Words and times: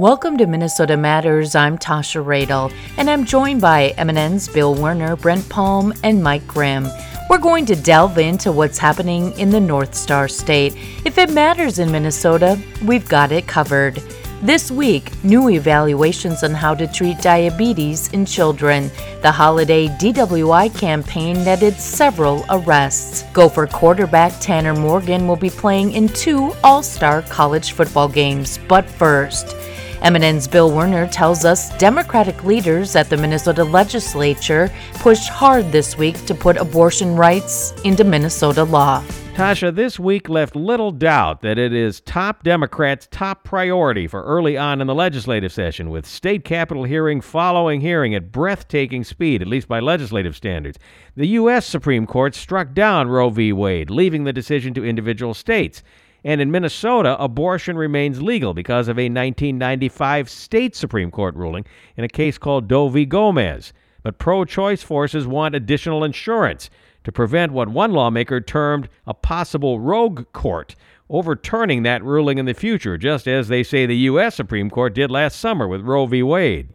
Welcome 0.00 0.38
to 0.38 0.46
Minnesota 0.46 0.96
Matters. 0.96 1.54
I'm 1.54 1.76
Tasha 1.76 2.24
Radel, 2.24 2.72
and 2.96 3.10
I'm 3.10 3.26
joined 3.26 3.60
by 3.60 3.92
MNN's 3.98 4.48
Bill 4.48 4.74
Werner, 4.74 5.14
Brent 5.14 5.46
Palm, 5.50 5.92
and 6.02 6.22
Mike 6.22 6.46
Grimm. 6.46 6.88
We're 7.28 7.36
going 7.36 7.66
to 7.66 7.76
delve 7.76 8.16
into 8.16 8.50
what's 8.50 8.78
happening 8.78 9.38
in 9.38 9.50
the 9.50 9.60
North 9.60 9.94
Star 9.94 10.26
State. 10.26 10.74
If 11.04 11.18
it 11.18 11.34
matters 11.34 11.78
in 11.78 11.92
Minnesota, 11.92 12.58
we've 12.86 13.06
got 13.10 13.30
it 13.30 13.46
covered. 13.46 14.02
This 14.40 14.70
week, 14.70 15.22
new 15.22 15.50
evaluations 15.50 16.42
on 16.44 16.52
how 16.52 16.74
to 16.76 16.86
treat 16.86 17.18
diabetes 17.18 18.08
in 18.14 18.24
children. 18.24 18.90
The 19.20 19.30
holiday 19.30 19.88
DWI 19.88 20.74
campaign 20.78 21.44
netted 21.44 21.74
several 21.74 22.46
arrests. 22.48 23.24
Gopher 23.34 23.66
quarterback 23.66 24.32
Tanner 24.40 24.72
Morgan 24.72 25.28
will 25.28 25.36
be 25.36 25.50
playing 25.50 25.92
in 25.92 26.08
two 26.08 26.54
All 26.64 26.82
Star 26.82 27.20
college 27.20 27.72
football 27.72 28.08
games. 28.08 28.58
But 28.66 28.88
first, 28.88 29.59
MNN's 30.02 30.48
Bill 30.48 30.72
Werner 30.72 31.06
tells 31.06 31.44
us 31.44 31.76
Democratic 31.76 32.42
leaders 32.42 32.96
at 32.96 33.10
the 33.10 33.18
Minnesota 33.18 33.64
legislature 33.64 34.72
pushed 34.94 35.28
hard 35.28 35.70
this 35.70 35.98
week 35.98 36.24
to 36.24 36.34
put 36.34 36.56
abortion 36.56 37.16
rights 37.16 37.72
into 37.84 38.02
Minnesota 38.02 38.64
law. 38.64 39.04
Tasha, 39.34 39.74
this 39.74 40.00
week 40.00 40.30
left 40.30 40.56
little 40.56 40.90
doubt 40.90 41.42
that 41.42 41.58
it 41.58 41.74
is 41.74 42.00
top 42.00 42.42
Democrats' 42.44 43.08
top 43.10 43.44
priority 43.44 44.06
for 44.06 44.22
early 44.22 44.56
on 44.56 44.80
in 44.80 44.86
the 44.86 44.94
legislative 44.94 45.52
session, 45.52 45.90
with 45.90 46.06
state 46.06 46.44
capitol 46.44 46.84
hearing 46.84 47.20
following 47.20 47.82
hearing 47.82 48.14
at 48.14 48.32
breathtaking 48.32 49.04
speed, 49.04 49.42
at 49.42 49.48
least 49.48 49.68
by 49.68 49.80
legislative 49.80 50.34
standards. 50.34 50.78
The 51.14 51.28
U.S. 51.28 51.66
Supreme 51.66 52.06
Court 52.06 52.34
struck 52.34 52.72
down 52.72 53.08
Roe 53.08 53.28
v. 53.28 53.52
Wade, 53.52 53.90
leaving 53.90 54.24
the 54.24 54.32
decision 54.32 54.72
to 54.74 54.84
individual 54.84 55.34
states. 55.34 55.82
And 56.24 56.40
in 56.40 56.50
Minnesota, 56.50 57.16
abortion 57.22 57.76
remains 57.76 58.20
legal 58.20 58.54
because 58.54 58.88
of 58.88 58.98
a 58.98 59.04
1995 59.04 60.28
state 60.28 60.76
Supreme 60.76 61.10
Court 61.10 61.34
ruling 61.34 61.64
in 61.96 62.04
a 62.04 62.08
case 62.08 62.38
called 62.38 62.68
Doe 62.68 62.88
v. 62.88 63.06
Gomez. 63.06 63.72
But 64.02 64.18
pro 64.18 64.44
choice 64.44 64.82
forces 64.82 65.26
want 65.26 65.54
additional 65.54 66.04
insurance 66.04 66.70
to 67.04 67.12
prevent 67.12 67.52
what 67.52 67.68
one 67.68 67.92
lawmaker 67.92 68.40
termed 68.40 68.88
a 69.06 69.14
possible 69.14 69.80
rogue 69.80 70.30
court 70.32 70.76
overturning 71.08 71.82
that 71.82 72.04
ruling 72.04 72.38
in 72.38 72.46
the 72.46 72.54
future, 72.54 72.96
just 72.96 73.26
as 73.26 73.48
they 73.48 73.62
say 73.62 73.84
the 73.84 73.96
U.S. 73.96 74.36
Supreme 74.36 74.70
Court 74.70 74.94
did 74.94 75.10
last 75.10 75.40
summer 75.40 75.66
with 75.66 75.82
Roe 75.82 76.06
v. 76.06 76.22
Wade. 76.22 76.68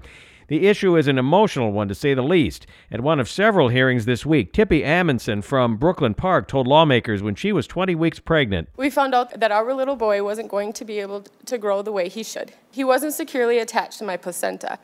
The 0.48 0.68
issue 0.68 0.96
is 0.96 1.08
an 1.08 1.18
emotional 1.18 1.72
one, 1.72 1.88
to 1.88 1.96
say 1.96 2.14
the 2.14 2.22
least. 2.22 2.68
At 2.92 3.02
one 3.02 3.20
of 3.20 3.28
several 3.28 3.70
hearings 3.70 4.06
this 4.06 4.26
week, 4.26 4.54
Tippy 4.54 4.84
Amundsen 4.84 5.42
from 5.42 5.78
Brooklyn 5.78 6.14
Park 6.14 6.48
told 6.48 6.68
lawmakers 6.68 7.24
when 7.24 7.34
she 7.34 7.52
was 7.52 7.66
20 7.66 7.96
weeks 7.96 8.20
pregnant. 8.20 8.70
We 8.78 8.90
found 8.90 9.16
out 9.16 9.40
that 9.40 9.52
our 9.52 9.74
little 9.74 9.96
boy 9.96 10.24
wasn't 10.24 10.50
going 10.50 10.74
to 10.74 10.86
be 10.86 11.00
able 11.00 11.26
to 11.46 11.58
grow 11.58 11.82
the 11.82 11.92
way 11.92 12.10
he 12.10 12.24
should. 12.24 12.54
He 12.72 12.84
wasn't 12.84 13.14
securely 13.14 13.58
attached 13.58 13.98
to 14.00 14.06
my 14.06 14.18
placenta, 14.18 14.78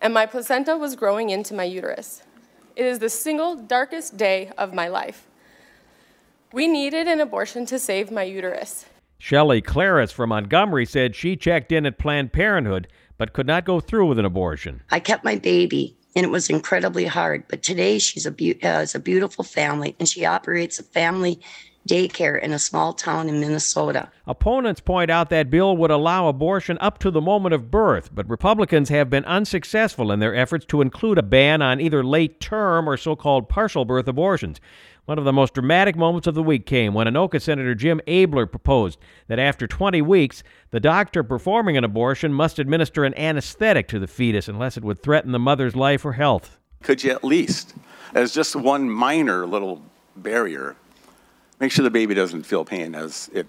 and 0.00 0.14
my 0.14 0.26
placenta 0.26 0.76
was 0.76 0.94
growing 0.94 1.30
into 1.30 1.54
my 1.54 1.64
uterus. 1.64 2.22
It 2.76 2.86
is 2.86 3.00
the 3.00 3.10
single 3.10 3.56
darkest 3.56 4.16
day 4.16 4.52
of 4.56 4.72
my 4.72 4.86
life. 4.88 5.26
We 6.52 6.66
needed 6.66 7.08
an 7.08 7.20
abortion 7.20 7.66
to 7.66 7.78
save 7.78 8.10
my 8.10 8.22
uterus. 8.22 8.86
Shelley 9.20 9.60
Claris 9.60 10.10
from 10.10 10.30
Montgomery 10.30 10.86
said 10.86 11.14
she 11.14 11.36
checked 11.36 11.70
in 11.72 11.84
at 11.84 11.98
Planned 11.98 12.32
Parenthood 12.32 12.88
but 13.18 13.34
could 13.34 13.46
not 13.46 13.66
go 13.66 13.78
through 13.78 14.06
with 14.06 14.18
an 14.18 14.24
abortion. 14.24 14.80
I 14.90 14.98
kept 14.98 15.24
my 15.24 15.36
baby 15.36 15.94
and 16.16 16.24
it 16.24 16.30
was 16.30 16.48
incredibly 16.48 17.04
hard, 17.04 17.44
but 17.48 17.62
today 17.62 17.98
she's 17.98 18.24
a 18.24 18.30
be- 18.30 18.58
has 18.62 18.94
uh, 18.94 18.98
a 18.98 19.02
beautiful 19.02 19.44
family 19.44 19.94
and 20.00 20.08
she 20.08 20.24
operates 20.24 20.78
a 20.78 20.82
family 20.82 21.38
daycare 21.86 22.42
in 22.42 22.52
a 22.52 22.58
small 22.58 22.94
town 22.94 23.28
in 23.28 23.40
Minnesota. 23.40 24.10
Opponents 24.26 24.80
point 24.80 25.10
out 25.10 25.28
that 25.28 25.50
bill 25.50 25.76
would 25.76 25.90
allow 25.90 26.28
abortion 26.28 26.78
up 26.80 26.98
to 27.00 27.10
the 27.10 27.20
moment 27.20 27.54
of 27.54 27.70
birth, 27.70 28.08
but 28.14 28.28
Republicans 28.28 28.88
have 28.88 29.10
been 29.10 29.26
unsuccessful 29.26 30.10
in 30.12 30.18
their 30.18 30.34
efforts 30.34 30.64
to 30.66 30.80
include 30.80 31.18
a 31.18 31.22
ban 31.22 31.60
on 31.60 31.78
either 31.78 32.02
late 32.02 32.40
term 32.40 32.88
or 32.88 32.96
so 32.96 33.14
called 33.14 33.50
partial 33.50 33.84
birth 33.84 34.08
abortions. 34.08 34.60
One 35.10 35.18
of 35.18 35.24
the 35.24 35.32
most 35.32 35.54
dramatic 35.54 35.96
moments 35.96 36.28
of 36.28 36.36
the 36.36 36.42
week 36.44 36.66
came 36.66 36.94
when 36.94 37.08
Anoka 37.08 37.42
Senator 37.42 37.74
Jim 37.74 38.00
Abeler 38.06 38.48
proposed 38.48 38.96
that 39.26 39.40
after 39.40 39.66
20 39.66 40.00
weeks, 40.02 40.44
the 40.70 40.78
doctor 40.78 41.24
performing 41.24 41.76
an 41.76 41.82
abortion 41.82 42.32
must 42.32 42.60
administer 42.60 43.04
an 43.04 43.18
anesthetic 43.18 43.88
to 43.88 43.98
the 43.98 44.06
fetus 44.06 44.46
unless 44.46 44.76
it 44.76 44.84
would 44.84 45.02
threaten 45.02 45.32
the 45.32 45.40
mother's 45.40 45.74
life 45.74 46.04
or 46.04 46.12
health. 46.12 46.58
Could 46.84 47.02
you 47.02 47.10
at 47.10 47.24
least, 47.24 47.74
as 48.14 48.32
just 48.32 48.54
one 48.54 48.88
minor 48.88 49.48
little 49.48 49.82
barrier, 50.14 50.76
make 51.58 51.72
sure 51.72 51.82
the 51.82 51.90
baby 51.90 52.14
doesn't 52.14 52.44
feel 52.44 52.64
pain 52.64 52.94
as 52.94 53.28
it 53.34 53.48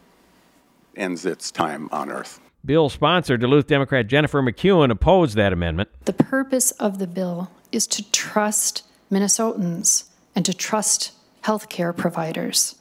ends 0.96 1.28
its 1.28 1.52
time 1.52 1.90
on 1.92 2.10
Earth? 2.10 2.40
Bill 2.66 2.90
sponsor, 2.90 3.38
Duluth 3.38 3.68
Democrat 3.68 4.08
Jennifer 4.08 4.42
McEwen, 4.42 4.90
opposed 4.90 5.36
that 5.36 5.54
amendment. 5.54 5.90
The 6.06 6.14
purpose 6.14 6.72
of 6.72 6.98
the 6.98 7.06
bill 7.06 7.52
is 7.72 7.86
to 7.86 8.12
trust 8.12 8.82
Minnesotans 9.12 10.06
and 10.34 10.44
to 10.44 10.56
trust 10.56 11.12
healthcare 11.44 11.96
providers 11.96 12.76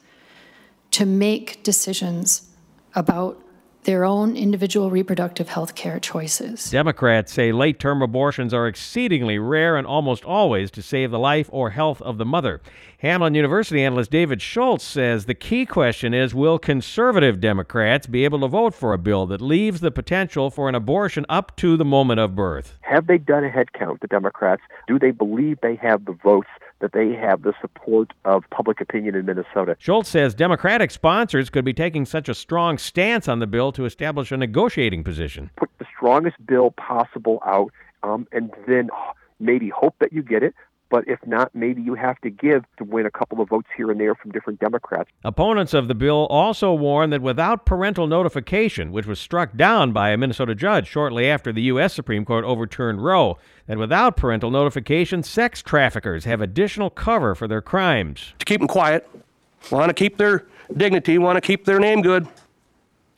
to 0.92 1.06
make 1.06 1.62
decisions 1.62 2.48
about 2.94 3.40
their 3.84 4.04
own 4.04 4.36
individual 4.36 4.90
reproductive 4.90 5.48
health 5.48 5.74
care 5.74 5.98
choices. 5.98 6.70
Democrats 6.70 7.32
say 7.32 7.50
late 7.50 7.80
term 7.80 8.02
abortions 8.02 8.52
are 8.52 8.66
exceedingly 8.66 9.38
rare 9.38 9.76
and 9.76 9.86
almost 9.86 10.24
always 10.24 10.70
to 10.70 10.82
save 10.82 11.10
the 11.10 11.18
life 11.18 11.48
or 11.50 11.70
health 11.70 12.02
of 12.02 12.18
the 12.18 12.24
mother. 12.26 12.60
Hamline 13.02 13.34
University 13.34 13.82
analyst 13.82 14.10
David 14.10 14.42
Schultz 14.42 14.84
says 14.84 15.24
the 15.24 15.34
key 15.34 15.64
question 15.64 16.12
is 16.12 16.34
will 16.34 16.58
conservative 16.58 17.40
Democrats 17.40 18.06
be 18.06 18.24
able 18.24 18.40
to 18.40 18.48
vote 18.48 18.74
for 18.74 18.92
a 18.92 18.98
bill 18.98 19.24
that 19.26 19.40
leaves 19.40 19.80
the 19.80 19.90
potential 19.90 20.50
for 20.50 20.68
an 20.68 20.74
abortion 20.74 21.24
up 21.30 21.56
to 21.56 21.78
the 21.78 21.84
moment 21.84 22.20
of 22.20 22.34
birth? 22.34 22.78
Have 22.82 23.06
they 23.06 23.16
done 23.16 23.44
a 23.44 23.50
head 23.50 23.72
count, 23.72 24.00
the 24.02 24.08
Democrats? 24.08 24.62
Do 24.86 24.98
they 24.98 25.12
believe 25.12 25.58
they 25.62 25.76
have 25.76 26.04
the 26.04 26.12
votes? 26.12 26.48
That 26.80 26.92
they 26.92 27.12
have 27.14 27.42
the 27.42 27.52
support 27.60 28.12
of 28.24 28.44
public 28.50 28.80
opinion 28.80 29.14
in 29.14 29.26
Minnesota. 29.26 29.76
Schultz 29.78 30.08
says 30.08 30.34
Democratic 30.34 30.90
sponsors 30.90 31.50
could 31.50 31.64
be 31.64 31.72
taking 31.72 32.04
such 32.04 32.28
a 32.28 32.34
strong 32.34 32.78
stance 32.78 33.28
on 33.28 33.38
the 33.38 33.46
bill 33.46 33.72
to 33.72 33.84
establish 33.84 34.32
a 34.32 34.36
negotiating 34.36 35.04
position. 35.04 35.50
Put 35.56 35.70
the 35.78 35.86
strongest 35.96 36.36
bill 36.46 36.72
possible 36.72 37.40
out 37.46 37.70
um, 38.02 38.26
and 38.32 38.50
then 38.66 38.88
maybe 39.38 39.68
hope 39.68 39.94
that 40.00 40.12
you 40.12 40.22
get 40.22 40.42
it, 40.42 40.54
but 40.90 41.06
if 41.06 41.24
not, 41.24 41.54
maybe 41.54 41.80
you 41.80 41.94
have 41.94 42.20
to 42.20 42.30
give 42.30 42.64
to 42.76 42.84
win 42.84 43.06
a 43.06 43.10
couple 43.10 43.40
of 43.40 43.48
votes 43.48 43.68
here 43.76 43.90
and 43.90 44.00
there 44.00 44.14
from 44.14 44.32
different 44.32 44.58
Democrats. 44.58 45.08
Opponents 45.24 45.72
of 45.72 45.88
the 45.88 45.94
bill 45.94 46.26
also 46.28 46.74
warn 46.74 47.10
that 47.10 47.22
without 47.22 47.64
parental 47.64 48.06
notification, 48.06 48.90
which 48.90 49.06
was 49.06 49.20
struck 49.20 49.56
down 49.56 49.92
by 49.92 50.10
a 50.10 50.16
Minnesota 50.16 50.54
judge 50.54 50.88
shortly 50.88 51.30
after 51.30 51.52
the 51.52 51.62
U.S. 51.62 51.94
Supreme 51.94 52.24
Court 52.24 52.44
overturned 52.44 53.02
Roe, 53.02 53.38
that 53.66 53.78
without 53.78 54.16
parental 54.16 54.50
notification, 54.50 55.22
sex 55.22 55.62
traffickers 55.62 56.24
have 56.24 56.40
additional 56.40 56.90
cover 56.90 57.34
for 57.34 57.46
their 57.46 57.62
crimes. 57.62 58.34
To 58.40 58.44
keep 58.44 58.60
them 58.60 58.68
quiet, 58.68 59.08
want 59.70 59.88
to 59.88 59.94
keep 59.94 60.16
their 60.16 60.46
dignity, 60.76 61.18
want 61.18 61.36
to 61.36 61.40
keep 61.40 61.64
their 61.64 61.78
name 61.78 62.02
good, 62.02 62.26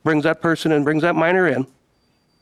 brings 0.05 0.25
that 0.25 0.43
person 0.43 0.73
and 0.73 0.85
brings 0.85 1.03
that 1.03 1.17
minor 1.17 1.49
in 1.49 1.67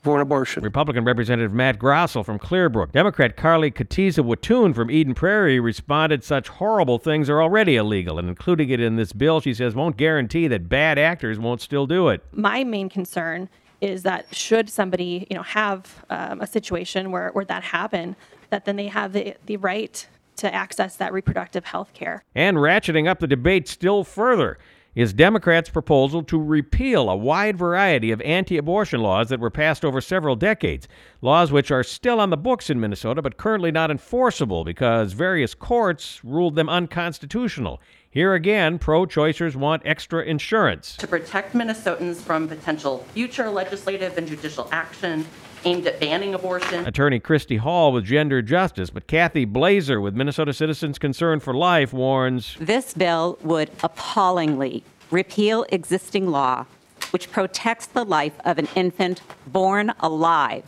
for 0.01 0.15
an 0.15 0.21
abortion. 0.21 0.63
Republican 0.63 1.05
Representative 1.05 1.53
Matt 1.53 1.77
Grossell 1.77 2.25
from 2.25 2.39
Clearbrook. 2.39 2.91
Democrat 2.91 3.37
Carlie 3.37 3.71
Kotyza-Witthuhn 3.71 4.73
from 4.73 4.89
Eden 4.89 5.13
Prairie 5.13 5.59
responded 5.59 6.23
such 6.23 6.47
horrible 6.47 6.97
things 6.97 7.29
are 7.29 7.41
already 7.41 7.75
illegal, 7.75 8.17
and 8.17 8.27
including 8.27 8.69
it 8.69 8.79
in 8.79 8.95
this 8.95 9.13
bill, 9.13 9.39
she 9.39 9.53
says, 9.53 9.75
won't 9.75 9.97
guarantee 9.97 10.47
that 10.47 10.67
bad 10.67 10.97
actors 10.97 11.37
won't 11.39 11.61
still 11.61 11.85
do 11.85 12.09
it. 12.09 12.23
My 12.31 12.63
main 12.63 12.89
concern 12.89 13.49
is 13.79 14.03
that 14.03 14.33
should 14.35 14.69
somebody, 14.69 15.27
you 15.29 15.35
know, 15.35 15.43
have 15.43 16.05
um, 16.09 16.41
a 16.41 16.47
situation 16.47 17.11
where, 17.11 17.29
where 17.29 17.45
that 17.45 17.63
happen, 17.63 18.15
that 18.49 18.65
then 18.65 18.75
they 18.75 18.87
have 18.87 19.13
the, 19.13 19.35
the 19.45 19.57
right 19.57 20.07
to 20.37 20.53
access 20.53 20.95
that 20.95 21.13
reproductive 21.13 21.65
health 21.65 21.93
care. 21.93 22.23
And 22.33 22.57
ratcheting 22.57 23.07
up 23.07 23.19
the 23.19 23.27
debate 23.27 23.67
still 23.67 24.03
further 24.03 24.57
is 24.93 25.13
Democrats' 25.13 25.69
proposal 25.69 26.21
to 26.23 26.41
repeal 26.41 27.09
a 27.09 27.15
wide 27.15 27.57
variety 27.57 28.11
of 28.11 28.21
anti 28.21 28.57
abortion 28.57 29.01
laws 29.01 29.29
that 29.29 29.39
were 29.39 29.49
passed 29.49 29.85
over 29.85 30.01
several 30.01 30.35
decades. 30.35 30.87
Laws 31.21 31.51
which 31.51 31.71
are 31.71 31.83
still 31.83 32.19
on 32.19 32.29
the 32.29 32.37
books 32.37 32.69
in 32.69 32.79
Minnesota 32.79 33.21
but 33.21 33.37
currently 33.37 33.71
not 33.71 33.91
enforceable 33.91 34.63
because 34.63 35.13
various 35.13 35.53
courts 35.53 36.19
ruled 36.23 36.55
them 36.55 36.67
unconstitutional. 36.69 37.81
Here 38.13 38.33
again, 38.33 38.77
pro 38.77 39.05
choicers 39.05 39.55
want 39.55 39.83
extra 39.85 40.21
insurance. 40.23 40.97
To 40.97 41.07
protect 41.07 41.53
Minnesotans 41.53 42.17
from 42.17 42.45
potential 42.45 43.05
future 43.13 43.49
legislative 43.49 44.17
and 44.17 44.27
judicial 44.27 44.67
action 44.73 45.25
aimed 45.63 45.87
at 45.87 45.97
banning 46.01 46.33
abortion. 46.33 46.85
Attorney 46.85 47.21
Christy 47.21 47.55
Hall 47.55 47.93
with 47.93 48.03
Gender 48.03 48.41
Justice, 48.41 48.89
but 48.89 49.07
Cathy 49.07 49.45
Blaeser 49.45 50.01
with 50.01 50.13
Minnesota 50.13 50.51
Citizens 50.51 50.99
Concern 50.99 51.39
for 51.39 51.53
Life 51.53 51.93
warns 51.93 52.57
this 52.59 52.93
bill 52.93 53.39
would 53.43 53.71
appallingly 53.81 54.83
repeal 55.09 55.65
existing 55.69 56.27
law 56.27 56.65
which 57.11 57.31
protects 57.31 57.85
the 57.85 58.03
life 58.03 58.35
of 58.43 58.57
an 58.57 58.67
infant 58.75 59.21
born 59.47 59.93
alive 60.01 60.65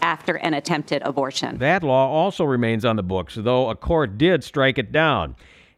after 0.00 0.36
an 0.36 0.54
attempted 0.54 1.02
abortion. 1.02 1.58
That 1.58 1.82
law 1.82 2.08
also 2.08 2.44
remains 2.44 2.84
on 2.84 2.94
the 2.94 3.02
books, 3.02 3.34
though 3.34 3.68
a 3.68 3.74
court 3.74 4.16
did 4.16 4.44
strike 4.44 4.78
it 4.78 4.92
down. 4.92 5.34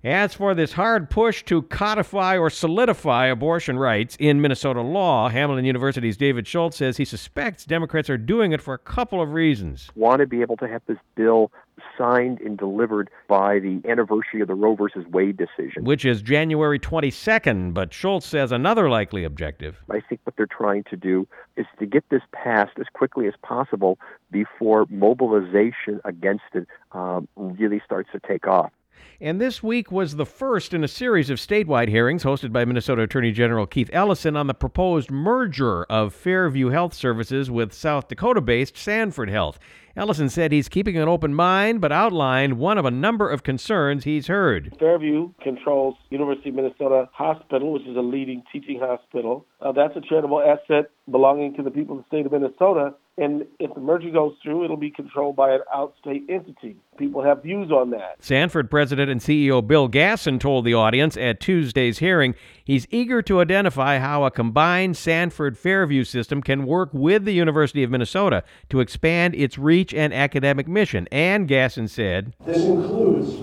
As 0.06 0.34
for 0.34 0.54
this 0.54 0.74
hard 0.74 1.10
push 1.10 1.42
to 1.46 1.62
codify 1.62 2.38
or 2.38 2.48
solidify 2.48 3.26
abortion 3.26 3.76
rights 3.76 4.16
in 4.20 4.40
Minnesota 4.40 4.80
law, 4.80 5.28
Hamline 5.28 5.64
University's 5.64 6.16
David 6.16 6.46
Schultz 6.46 6.76
says 6.76 6.96
he 6.96 7.04
suspects 7.04 7.64
Democrats 7.64 8.08
are 8.08 8.16
doing 8.16 8.52
it 8.52 8.62
for 8.62 8.72
a 8.72 8.78
couple 8.78 9.20
of 9.20 9.32
reasons. 9.32 9.90
Want 9.96 10.20
to 10.20 10.26
be 10.28 10.42
able 10.42 10.58
to 10.58 10.68
have 10.68 10.82
this 10.86 10.98
bill 11.16 11.50
signed 11.98 12.40
and 12.40 12.56
delivered 12.56 13.10
by 13.26 13.58
the 13.58 13.82
anniversary 13.88 14.40
of 14.40 14.46
the 14.46 14.54
Roe 14.54 14.76
versus 14.76 15.04
Wade 15.10 15.36
decision, 15.36 15.82
which 15.82 16.04
is 16.04 16.22
January 16.22 16.78
22nd. 16.78 17.74
But 17.74 17.92
Schultz 17.92 18.28
says 18.28 18.52
another 18.52 18.88
likely 18.88 19.24
objective. 19.24 19.82
I 19.90 19.98
think 19.98 20.20
what 20.22 20.36
they're 20.36 20.46
trying 20.46 20.84
to 20.84 20.96
do 20.96 21.26
is 21.56 21.66
to 21.80 21.86
get 21.86 22.08
this 22.10 22.22
passed 22.30 22.78
as 22.78 22.86
quickly 22.92 23.26
as 23.26 23.34
possible 23.42 23.98
before 24.30 24.86
mobilization 24.88 26.00
against 26.04 26.44
it 26.54 26.68
um, 26.92 27.26
really 27.34 27.82
starts 27.84 28.10
to 28.12 28.20
take 28.20 28.46
off. 28.46 28.70
And 29.18 29.40
this 29.40 29.62
week 29.62 29.90
was 29.90 30.16
the 30.16 30.26
first 30.26 30.74
in 30.74 30.84
a 30.84 30.88
series 30.88 31.30
of 31.30 31.38
statewide 31.38 31.88
hearings 31.88 32.22
hosted 32.22 32.52
by 32.52 32.66
Minnesota 32.66 33.00
Attorney 33.00 33.32
General 33.32 33.66
Keith 33.66 33.88
Ellison 33.90 34.36
on 34.36 34.46
the 34.46 34.52
proposed 34.52 35.10
merger 35.10 35.84
of 35.84 36.12
Fairview 36.12 36.68
Health 36.68 36.92
Services 36.92 37.50
with 37.50 37.72
South 37.72 38.08
Dakota 38.08 38.42
based 38.42 38.76
Sanford 38.76 39.30
Health. 39.30 39.58
Ellison 39.96 40.28
said 40.28 40.52
he's 40.52 40.68
keeping 40.68 40.98
an 40.98 41.08
open 41.08 41.32
mind, 41.32 41.80
but 41.80 41.92
outlined 41.92 42.58
one 42.58 42.76
of 42.76 42.84
a 42.84 42.90
number 42.90 43.30
of 43.30 43.42
concerns 43.42 44.04
he's 44.04 44.26
heard. 44.26 44.76
Fairview 44.78 45.32
controls 45.42 45.94
University 46.10 46.50
of 46.50 46.56
Minnesota 46.56 47.08
Hospital, 47.14 47.72
which 47.72 47.86
is 47.86 47.96
a 47.96 48.00
leading 48.00 48.42
teaching 48.52 48.78
hospital. 48.78 49.46
Uh, 49.62 49.72
that's 49.72 49.96
a 49.96 50.02
charitable 50.02 50.42
asset 50.42 50.90
belonging 51.10 51.54
to 51.54 51.62
the 51.62 51.70
people 51.70 51.96
of 51.96 52.04
the 52.04 52.08
state 52.08 52.26
of 52.26 52.32
Minnesota. 52.32 52.94
And 53.18 53.46
if 53.58 53.72
the 53.74 53.80
merger 53.80 54.10
goes 54.10 54.34
through, 54.42 54.64
it'll 54.64 54.76
be 54.76 54.90
controlled 54.90 55.36
by 55.36 55.54
an 55.54 55.60
outstate 55.74 56.28
entity. 56.28 56.76
People 56.98 57.22
have 57.22 57.42
views 57.42 57.70
on 57.70 57.90
that. 57.90 58.16
Sanford 58.20 58.70
President 58.70 59.10
and 59.10 59.20
CEO 59.20 59.66
Bill 59.66 59.88
Gassen 59.88 60.38
told 60.38 60.64
the 60.64 60.74
audience 60.74 61.16
at 61.16 61.40
Tuesday's 61.40 61.98
hearing 61.98 62.34
he's 62.64 62.86
eager 62.90 63.22
to 63.22 63.40
identify 63.40 63.98
how 63.98 64.24
a 64.24 64.30
combined 64.30 64.96
Sanford 64.96 65.56
Fairview 65.56 66.04
system 66.04 66.42
can 66.42 66.66
work 66.66 66.90
with 66.92 67.24
the 67.24 67.32
University 67.32 67.82
of 67.82 67.90
Minnesota 67.90 68.42
to 68.68 68.80
expand 68.80 69.34
its 69.34 69.56
reach 69.56 69.94
and 69.94 70.12
academic 70.12 70.68
mission. 70.68 71.08
And 71.10 71.48
Gassen 71.48 71.88
said, 71.88 72.34
This 72.44 72.64
includes 72.64 73.40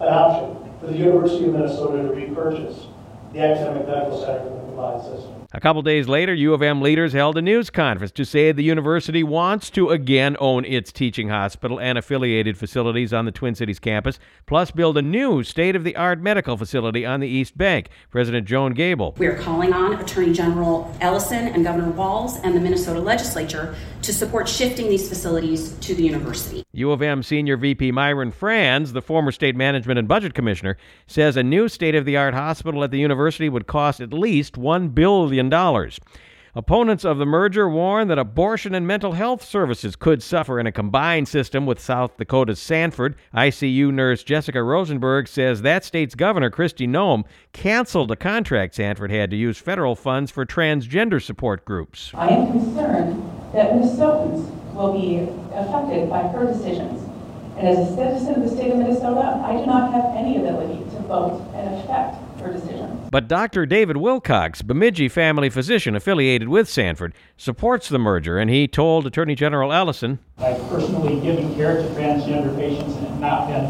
an 0.00 0.08
option 0.08 0.72
for 0.78 0.86
the 0.86 0.96
University 0.98 1.46
of 1.46 1.54
Minnesota 1.54 2.02
to 2.02 2.10
repurchase 2.10 2.86
the 3.36 3.42
academic 3.42 3.86
medical 3.86 4.18
center 4.18 4.40
from 4.40 4.54
the 4.54 4.64
combined 4.64 5.02
system. 5.02 5.32
A 5.52 5.60
couple 5.60 5.80
days 5.82 6.08
later, 6.08 6.34
U 6.34 6.54
of 6.54 6.60
M 6.60 6.82
leaders 6.82 7.12
held 7.12 7.38
a 7.38 7.42
news 7.42 7.70
conference 7.70 8.10
to 8.12 8.24
say 8.24 8.50
the 8.50 8.62
university 8.62 9.22
wants 9.22 9.70
to 9.70 9.90
again 9.90 10.36
own 10.40 10.64
its 10.64 10.90
teaching 10.90 11.28
hospital 11.28 11.78
and 11.78 11.96
affiliated 11.96 12.58
facilities 12.58 13.12
on 13.12 13.26
the 13.26 13.30
Twin 13.30 13.54
Cities 13.54 13.78
campus, 13.78 14.18
plus 14.46 14.70
build 14.70 14.98
a 14.98 15.02
new 15.02 15.42
state 15.42 15.76
of 15.76 15.84
the 15.84 15.96
art 15.96 16.20
medical 16.20 16.56
facility 16.56 17.06
on 17.06 17.20
the 17.20 17.28
East 17.28 17.56
Bank. 17.56 17.88
President 18.10 18.46
Joan 18.46 18.74
Gabel. 18.74 19.14
We 19.18 19.26
are 19.26 19.38
calling 19.38 19.72
on 19.72 19.94
Attorney 19.94 20.32
General 20.32 20.94
Ellison 21.00 21.48
and 21.48 21.62
Governor 21.64 21.90
Walz 21.90 22.38
and 22.42 22.54
the 22.54 22.60
Minnesota 22.60 23.00
legislature 23.00 23.76
to 24.02 24.12
support 24.12 24.48
shifting 24.48 24.88
these 24.88 25.08
facilities 25.08 25.72
to 25.78 25.94
the 25.94 26.02
university. 26.02 26.64
U 26.72 26.90
of 26.90 27.02
M 27.02 27.22
Senior 27.22 27.56
VP 27.56 27.92
Myron 27.92 28.32
Frans, 28.32 28.92
the 28.92 29.02
former 29.02 29.32
state 29.32 29.56
management 29.56 29.98
and 29.98 30.08
budget 30.08 30.34
commissioner, 30.34 30.76
says 31.06 31.36
a 31.36 31.42
new 31.42 31.68
state 31.68 31.94
of 31.94 32.04
the 32.04 32.16
art 32.16 32.34
hospital 32.34 32.82
at 32.82 32.90
the 32.90 32.98
university 32.98 33.25
would 33.48 33.66
cost 33.66 34.00
at 34.00 34.12
least 34.12 34.54
$1 34.54 34.94
billion. 34.94 35.50
Opponents 36.56 37.04
of 37.04 37.18
the 37.18 37.26
merger 37.26 37.68
warn 37.68 38.08
that 38.08 38.18
abortion 38.18 38.74
and 38.74 38.86
mental 38.86 39.12
health 39.12 39.44
services 39.44 39.94
could 39.94 40.22
suffer 40.22 40.58
in 40.58 40.66
a 40.66 40.72
combined 40.72 41.28
system 41.28 41.66
with 41.66 41.78
South 41.78 42.16
Dakota's 42.16 42.58
Sanford. 42.58 43.14
ICU 43.34 43.92
nurse 43.92 44.22
Jessica 44.22 44.62
Rosenberg 44.62 45.28
says 45.28 45.60
that 45.60 45.84
state's 45.84 46.14
governor, 46.14 46.50
Kristi 46.50 46.88
Noem, 46.88 47.24
canceled 47.52 48.10
a 48.10 48.16
contract 48.16 48.74
Sanford 48.74 49.10
had 49.10 49.28
to 49.32 49.36
use 49.36 49.58
federal 49.58 49.94
funds 49.94 50.30
for 50.30 50.46
transgender 50.46 51.22
support 51.22 51.66
groups. 51.66 52.10
I 52.14 52.28
am 52.28 52.52
concerned 52.52 53.22
that 53.52 53.72
Minnesotans 53.72 54.48
will 54.72 54.94
be 54.94 55.28
affected 55.52 56.08
by 56.08 56.22
her 56.28 56.46
decisions. 56.46 57.02
And 57.58 57.68
as 57.68 57.90
a 57.90 57.94
citizen 57.94 58.34
of 58.36 58.48
the 58.48 58.56
state 58.56 58.70
of 58.70 58.78
Minnesota, 58.78 59.42
I 59.44 59.58
do 59.58 59.66
not 59.66 59.92
have 59.92 60.16
any 60.16 60.38
ability 60.38 60.78
to 60.78 61.00
vote 61.02 61.42
and 61.54 61.74
affect 61.74 62.16
her 62.40 62.52
decision. 62.52 63.08
But 63.10 63.28
Dr. 63.28 63.66
David 63.66 63.96
Wilcox, 63.96 64.62
Bemidji 64.62 65.08
family 65.08 65.48
physician 65.48 65.94
affiliated 65.94 66.48
with 66.48 66.68
Sanford, 66.68 67.14
supports 67.36 67.88
the 67.88 67.98
merger, 67.98 68.38
and 68.38 68.50
he 68.50 68.66
told 68.68 69.06
Attorney 69.06 69.34
General 69.34 69.72
Ellison 69.72 70.18
I've 70.38 70.60
personally 70.68 71.20
given 71.20 71.54
care 71.54 71.76
to 71.76 71.88
transgender 71.90 72.54
patients 72.56 72.94
and 72.96 73.06
have 73.06 73.20
not 73.20 73.48
been 73.48 73.64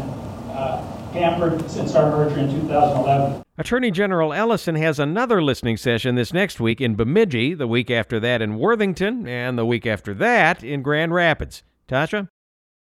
uh, 0.51 1.09
pampered 1.13 1.69
since 1.69 1.95
our 1.95 2.09
merger 2.11 2.39
in 2.39 2.49
2011. 2.49 3.43
Attorney 3.57 3.91
General 3.91 4.33
Ellison 4.33 4.75
has 4.75 4.99
another 4.99 5.41
listening 5.41 5.77
session 5.77 6.15
this 6.15 6.33
next 6.33 6.59
week 6.59 6.79
in 6.79 6.95
Bemidji, 6.95 7.53
the 7.53 7.67
week 7.67 7.89
after 7.89 8.19
that 8.19 8.41
in 8.41 8.57
Worthington, 8.57 9.27
and 9.27 9.57
the 9.57 9.65
week 9.65 9.85
after 9.85 10.13
that 10.13 10.63
in 10.63 10.81
Grand 10.83 11.13
Rapids. 11.13 11.63
Tasha? 11.87 12.29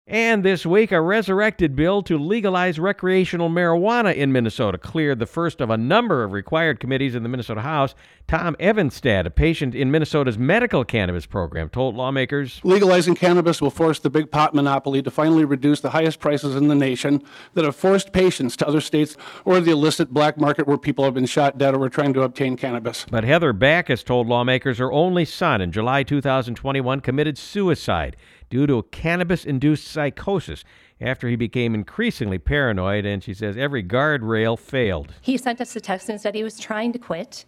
And 0.10 0.42
this 0.42 0.66
week, 0.66 0.94
a 0.94 1.02
resurrected 1.02 1.76
bill 1.76 2.02
to 2.04 2.18
legalize 2.18 2.80
recreational 2.80 3.50
marijuana 3.50 4.16
in 4.16 4.32
Minnesota 4.32 4.78
cleared 4.78 5.20
the 5.20 5.26
first 5.26 5.60
of 5.60 5.70
a 5.70 5.76
number 5.76 6.24
of 6.24 6.32
required 6.32 6.80
committees 6.80 7.14
in 7.14 7.24
the 7.24 7.30
Minnesota 7.30 7.60
House. 7.60 7.94
Tom 8.26 8.56
Evenstad, 8.58 9.26
a 9.26 9.30
patient 9.30 9.76
in 9.76 9.92
Minnesota's 9.92 10.38
medical 10.38 10.86
cannabis 10.86 11.26
program, 11.26 11.68
told 11.68 11.94
lawmakers 11.96 12.62
Legalizing 12.64 13.16
cannabis 13.16 13.62
will 13.62 13.70
force 13.70 14.00
the 14.00 14.10
big 14.10 14.32
pot 14.32 14.54
monopoly 14.54 15.02
to 15.02 15.12
finally 15.12 15.44
reduce 15.44 15.82
the 15.82 15.90
highest 15.90 16.22
prices 16.22 16.56
in 16.56 16.70
the 16.70 16.76
nation 16.76 17.22
that 17.54 17.66
have 17.66 17.76
forced 17.76 18.14
patients 18.14 18.56
to 18.56 18.66
other 18.66 18.80
states 18.80 19.18
or 19.44 19.60
the 19.60 19.72
illicit 19.72 20.14
black 20.14 20.38
market 20.38 20.68
where 20.68 20.78
people 20.78 21.04
have 21.04 21.16
been 21.16 21.26
shot 21.26 21.58
dead 21.58 21.74
or 21.74 21.80
were 21.80 21.90
trying 21.90 22.14
to 22.14 22.22
obtain 22.22 22.56
cannabis. 22.56 23.06
But 23.12 23.26
Heather 23.26 23.52
Backus 23.52 24.04
told 24.04 24.28
lawmakers 24.28 24.78
her 24.78 24.90
only 24.90 25.26
son 25.26 25.60
in 25.60 25.74
July 25.74 26.04
2021 26.04 27.02
committed 27.02 27.38
suicide 27.38 28.16
due 28.50 28.68
to 28.68 28.78
a 28.78 28.84
cannabis 28.84 29.46
induced 29.46 29.88
psychosis 29.88 30.64
after 31.00 31.28
he 31.28 31.36
became 31.36 31.76
increasingly 31.76 32.40
paranoid, 32.40 33.06
and 33.06 33.24
she 33.24 33.34
says 33.34 33.58
every 33.58 33.84
guardrail 33.84 34.58
failed. 34.58 35.14
He 35.22 35.38
sent 35.38 35.62
us 35.62 35.76
a 35.76 35.80
text 35.80 36.10
and 36.10 36.20
said 36.20 36.36
he 36.36 36.44
was 36.44 36.60
trying 36.60 36.94
to 36.94 37.00
quit. 37.00 37.46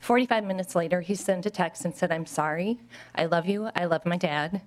45 0.00 0.44
minutes 0.44 0.74
later, 0.74 1.00
he 1.00 1.14
sent 1.14 1.46
a 1.46 1.50
text 1.50 1.84
and 1.84 1.94
said, 1.94 2.12
I'm 2.12 2.26
sorry. 2.26 2.78
I 3.14 3.26
love 3.26 3.46
you. 3.46 3.70
I 3.74 3.84
love 3.84 4.06
my 4.06 4.16
dad. 4.16 4.62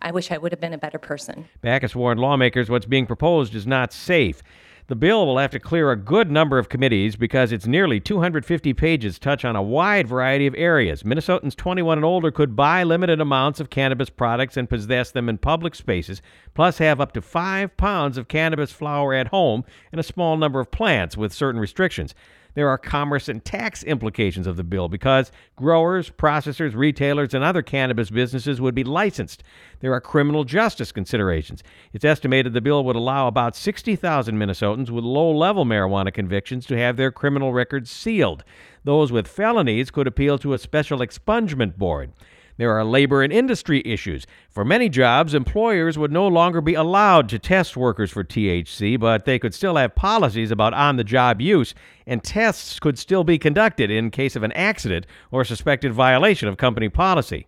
I 0.00 0.10
wish 0.10 0.30
I 0.30 0.38
would 0.38 0.52
have 0.52 0.60
been 0.60 0.72
a 0.72 0.78
better 0.78 0.98
person. 0.98 1.48
Backus 1.60 1.94
warned 1.94 2.20
lawmakers 2.20 2.70
what's 2.70 2.86
being 2.86 3.06
proposed 3.06 3.54
is 3.54 3.66
not 3.66 3.92
safe. 3.92 4.42
The 4.88 4.96
bill 4.96 5.26
will 5.26 5.36
have 5.36 5.50
to 5.50 5.60
clear 5.60 5.90
a 5.90 5.96
good 5.96 6.30
number 6.30 6.58
of 6.58 6.70
committees 6.70 7.14
because 7.14 7.52
its 7.52 7.66
nearly 7.66 8.00
250 8.00 8.72
pages 8.72 9.18
touch 9.18 9.44
on 9.44 9.54
a 9.54 9.62
wide 9.62 10.08
variety 10.08 10.46
of 10.46 10.54
areas. 10.54 11.02
Minnesotans 11.02 11.54
21 11.54 11.98
and 11.98 12.06
older 12.06 12.30
could 12.30 12.56
buy 12.56 12.82
limited 12.84 13.20
amounts 13.20 13.60
of 13.60 13.68
cannabis 13.68 14.08
products 14.08 14.56
and 14.56 14.66
possess 14.66 15.10
them 15.10 15.28
in 15.28 15.36
public 15.36 15.74
spaces, 15.74 16.22
plus 16.54 16.78
have 16.78 17.02
up 17.02 17.12
to 17.12 17.20
five 17.20 17.76
pounds 17.76 18.16
of 18.16 18.28
cannabis 18.28 18.72
flower 18.72 19.12
at 19.12 19.28
home 19.28 19.62
and 19.92 20.00
a 20.00 20.02
small 20.02 20.38
number 20.38 20.58
of 20.58 20.70
plants 20.70 21.18
with 21.18 21.34
certain 21.34 21.60
restrictions 21.60 22.14
there 22.54 22.68
are 22.68 22.78
commerce 22.78 23.28
and 23.28 23.44
tax 23.44 23.82
implications 23.84 24.46
of 24.46 24.56
the 24.56 24.64
bill 24.64 24.88
because 24.88 25.30
growers, 25.56 26.10
processors, 26.10 26.74
retailers, 26.74 27.34
and 27.34 27.44
other 27.44 27.62
cannabis 27.62 28.10
businesses 28.10 28.60
would 28.60 28.74
be 28.74 28.84
licensed. 28.84 29.42
There 29.80 29.92
are 29.92 30.00
criminal 30.00 30.44
justice 30.44 30.90
considerations. 30.90 31.62
It's 31.92 32.04
estimated 32.04 32.52
the 32.52 32.60
bill 32.60 32.84
would 32.84 32.96
allow 32.96 33.28
about 33.28 33.54
60,000 33.54 34.36
Minnesotans 34.36 34.90
with 34.90 35.04
low 35.04 35.30
level 35.30 35.64
marijuana 35.64 36.12
convictions 36.12 36.66
to 36.66 36.76
have 36.76 36.96
their 36.96 37.12
criminal 37.12 37.52
records 37.52 37.90
sealed. 37.90 38.44
Those 38.84 39.12
with 39.12 39.28
felonies 39.28 39.90
could 39.90 40.06
appeal 40.06 40.38
to 40.38 40.52
a 40.52 40.58
special 40.58 40.98
expungement 40.98 41.76
board. 41.76 42.12
There 42.58 42.76
are 42.76 42.84
labor 42.84 43.22
and 43.22 43.32
industry 43.32 43.82
issues. 43.84 44.26
For 44.50 44.64
many 44.64 44.88
jobs, 44.88 45.32
employers 45.32 45.96
would 45.96 46.10
no 46.10 46.26
longer 46.26 46.60
be 46.60 46.74
allowed 46.74 47.28
to 47.28 47.38
test 47.38 47.76
workers 47.76 48.10
for 48.10 48.24
THC, 48.24 48.98
but 48.98 49.24
they 49.24 49.38
could 49.38 49.54
still 49.54 49.76
have 49.76 49.94
policies 49.94 50.50
about 50.50 50.74
on 50.74 50.96
the 50.96 51.04
job 51.04 51.40
use, 51.40 51.72
and 52.04 52.22
tests 52.22 52.80
could 52.80 52.98
still 52.98 53.22
be 53.22 53.38
conducted 53.38 53.92
in 53.92 54.10
case 54.10 54.34
of 54.34 54.42
an 54.42 54.50
accident 54.52 55.06
or 55.30 55.44
suspected 55.44 55.92
violation 55.92 56.48
of 56.48 56.56
company 56.56 56.88
policy. 56.88 57.46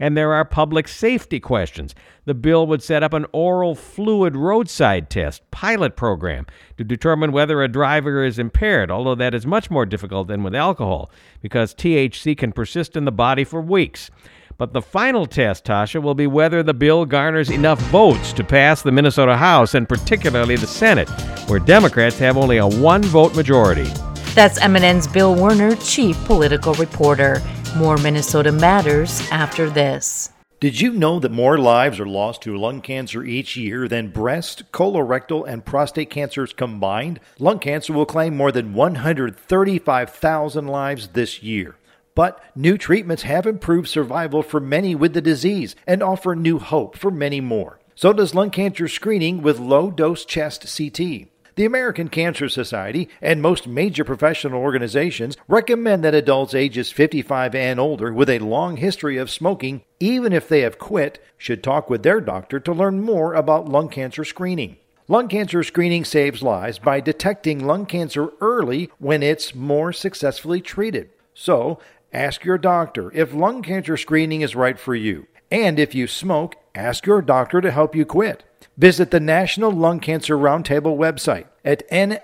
And 0.00 0.16
there 0.16 0.32
are 0.32 0.44
public 0.44 0.88
safety 0.88 1.38
questions. 1.38 1.94
The 2.24 2.34
bill 2.34 2.66
would 2.66 2.82
set 2.82 3.02
up 3.02 3.12
an 3.12 3.26
oral 3.32 3.74
fluid 3.74 4.36
roadside 4.36 5.10
test 5.10 5.50
pilot 5.50 5.96
program 5.96 6.46
to 6.78 6.84
determine 6.84 7.32
whether 7.32 7.62
a 7.62 7.68
driver 7.68 8.24
is 8.24 8.38
impaired, 8.38 8.90
although 8.90 9.14
that 9.14 9.34
is 9.34 9.46
much 9.46 9.70
more 9.70 9.86
difficult 9.86 10.28
than 10.28 10.42
with 10.42 10.54
alcohol 10.54 11.10
because 11.40 11.74
THC 11.74 12.36
can 12.36 12.52
persist 12.52 12.96
in 12.96 13.04
the 13.04 13.12
body 13.12 13.44
for 13.44 13.60
weeks. 13.60 14.10
But 14.58 14.72
the 14.72 14.80
final 14.80 15.26
test, 15.26 15.66
Tasha, 15.66 16.00
will 16.00 16.14
be 16.14 16.26
whether 16.26 16.62
the 16.62 16.72
bill 16.72 17.04
garners 17.04 17.50
enough 17.50 17.78
votes 17.90 18.32
to 18.32 18.42
pass 18.42 18.80
the 18.80 18.90
Minnesota 18.90 19.36
House 19.36 19.74
and 19.74 19.86
particularly 19.86 20.56
the 20.56 20.66
Senate, 20.66 21.10
where 21.46 21.58
Democrats 21.58 22.18
have 22.18 22.38
only 22.38 22.56
a 22.56 22.66
one 22.66 23.02
vote 23.02 23.36
majority. 23.36 23.90
That's 24.34 24.58
MNN's 24.60 25.06
Bill 25.06 25.34
Werner, 25.34 25.76
Chief 25.76 26.16
Political 26.24 26.72
Reporter. 26.74 27.42
More 27.76 27.98
Minnesota 27.98 28.50
Matters 28.50 29.20
after 29.30 29.68
this. 29.68 30.30
Did 30.58 30.80
you 30.80 30.92
know 30.92 31.20
that 31.20 31.32
more 31.32 31.58
lives 31.58 32.00
are 32.00 32.06
lost 32.06 32.40
to 32.42 32.56
lung 32.56 32.80
cancer 32.80 33.22
each 33.22 33.58
year 33.58 33.86
than 33.88 34.08
breast, 34.08 34.72
colorectal, 34.72 35.46
and 35.46 35.66
prostate 35.66 36.08
cancers 36.08 36.54
combined? 36.54 37.20
Lung 37.38 37.58
cancer 37.58 37.92
will 37.92 38.06
claim 38.06 38.34
more 38.34 38.50
than 38.50 38.72
135,000 38.72 40.66
lives 40.66 41.08
this 41.08 41.42
year. 41.42 41.76
But 42.16 42.40
new 42.56 42.78
treatments 42.78 43.24
have 43.24 43.46
improved 43.46 43.88
survival 43.88 44.42
for 44.42 44.58
many 44.58 44.94
with 44.94 45.12
the 45.12 45.20
disease 45.20 45.76
and 45.86 46.02
offer 46.02 46.34
new 46.34 46.58
hope 46.58 46.96
for 46.96 47.10
many 47.10 47.42
more. 47.42 47.78
So 47.94 48.14
does 48.14 48.34
lung 48.34 48.50
cancer 48.50 48.88
screening 48.88 49.42
with 49.42 49.60
low 49.60 49.90
dose 49.90 50.24
chest 50.24 50.62
CT. 50.76 51.28
The 51.56 51.64
American 51.64 52.08
Cancer 52.08 52.48
Society 52.48 53.10
and 53.20 53.42
most 53.42 53.68
major 53.68 54.02
professional 54.02 54.62
organizations 54.62 55.36
recommend 55.46 56.04
that 56.04 56.14
adults 56.14 56.54
ages 56.54 56.90
55 56.90 57.54
and 57.54 57.78
older 57.78 58.12
with 58.12 58.30
a 58.30 58.38
long 58.38 58.78
history 58.78 59.18
of 59.18 59.30
smoking, 59.30 59.82
even 60.00 60.32
if 60.32 60.48
they 60.48 60.60
have 60.60 60.78
quit, 60.78 61.22
should 61.36 61.62
talk 61.62 61.90
with 61.90 62.02
their 62.02 62.22
doctor 62.22 62.58
to 62.60 62.72
learn 62.72 63.02
more 63.02 63.34
about 63.34 63.68
lung 63.68 63.90
cancer 63.90 64.24
screening. 64.24 64.78
Lung 65.06 65.28
cancer 65.28 65.62
screening 65.62 66.04
saves 66.04 66.42
lives 66.42 66.78
by 66.78 67.00
detecting 67.00 67.66
lung 67.66 67.84
cancer 67.84 68.30
early 68.40 68.90
when 68.98 69.22
it's 69.22 69.54
more 69.54 69.92
successfully 69.92 70.62
treated. 70.62 71.10
So, 71.38 71.78
ask 72.16 72.44
your 72.44 72.58
doctor 72.58 73.12
if 73.12 73.34
lung 73.34 73.62
cancer 73.62 73.96
screening 73.96 74.40
is 74.40 74.56
right 74.56 74.78
for 74.78 74.94
you. 74.94 75.26
And 75.50 75.78
if 75.78 75.94
you 75.94 76.06
smoke, 76.06 76.56
ask 76.74 77.06
your 77.06 77.22
doctor 77.22 77.60
to 77.60 77.70
help 77.70 77.94
you 77.94 78.04
quit. 78.06 78.42
Visit 78.76 79.10
the 79.10 79.20
National 79.20 79.70
Lung 79.70 80.00
Cancer 80.00 80.36
Roundtable 80.36 80.96
website 80.96 81.46
at 81.64 81.88
nlcrt.org. 81.90 82.16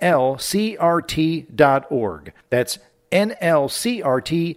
That's 2.50 2.78
nlcrt.org. 3.12 4.56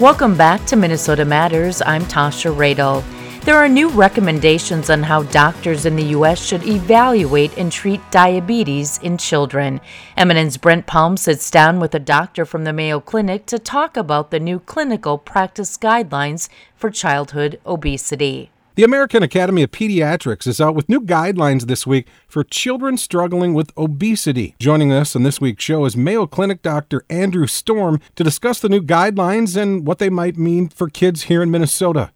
Welcome 0.00 0.36
back 0.36 0.64
to 0.66 0.76
Minnesota 0.76 1.24
Matters. 1.24 1.82
I'm 1.82 2.02
Tasha 2.04 2.54
Radel. 2.54 3.23
There 3.44 3.56
are 3.56 3.68
new 3.68 3.90
recommendations 3.90 4.88
on 4.88 5.02
how 5.02 5.24
doctors 5.24 5.84
in 5.84 5.96
the 5.96 6.14
U.S. 6.16 6.42
should 6.42 6.66
evaluate 6.66 7.58
and 7.58 7.70
treat 7.70 8.00
diabetes 8.10 8.96
in 9.02 9.18
children. 9.18 9.82
MNN's 10.16 10.56
Brent 10.56 10.86
Palm 10.86 11.18
sits 11.18 11.50
down 11.50 11.78
with 11.78 11.94
a 11.94 11.98
doctor 11.98 12.46
from 12.46 12.64
the 12.64 12.72
Mayo 12.72 13.00
Clinic 13.00 13.44
to 13.44 13.58
talk 13.58 13.98
about 13.98 14.30
the 14.30 14.40
new 14.40 14.60
clinical 14.60 15.18
practice 15.18 15.76
guidelines 15.76 16.48
for 16.74 16.88
childhood 16.88 17.60
obesity. 17.66 18.50
The 18.76 18.82
American 18.82 19.22
Academy 19.22 19.62
of 19.62 19.72
Pediatrics 19.72 20.46
is 20.46 20.58
out 20.58 20.74
with 20.74 20.88
new 20.88 21.02
guidelines 21.02 21.66
this 21.66 21.86
week 21.86 22.08
for 22.26 22.44
children 22.44 22.96
struggling 22.96 23.52
with 23.52 23.72
obesity. 23.76 24.54
Joining 24.58 24.90
us 24.90 25.14
on 25.14 25.22
this 25.22 25.38
week's 25.38 25.62
show 25.62 25.84
is 25.84 25.98
Mayo 25.98 26.26
Clinic 26.26 26.62
Dr. 26.62 27.04
Andrew 27.10 27.46
Storm 27.46 28.00
to 28.16 28.24
discuss 28.24 28.58
the 28.58 28.70
new 28.70 28.80
guidelines 28.80 29.54
and 29.54 29.86
what 29.86 29.98
they 29.98 30.08
might 30.08 30.38
mean 30.38 30.70
for 30.70 30.88
kids 30.88 31.24
here 31.24 31.42
in 31.42 31.50
Minnesota. 31.50 32.10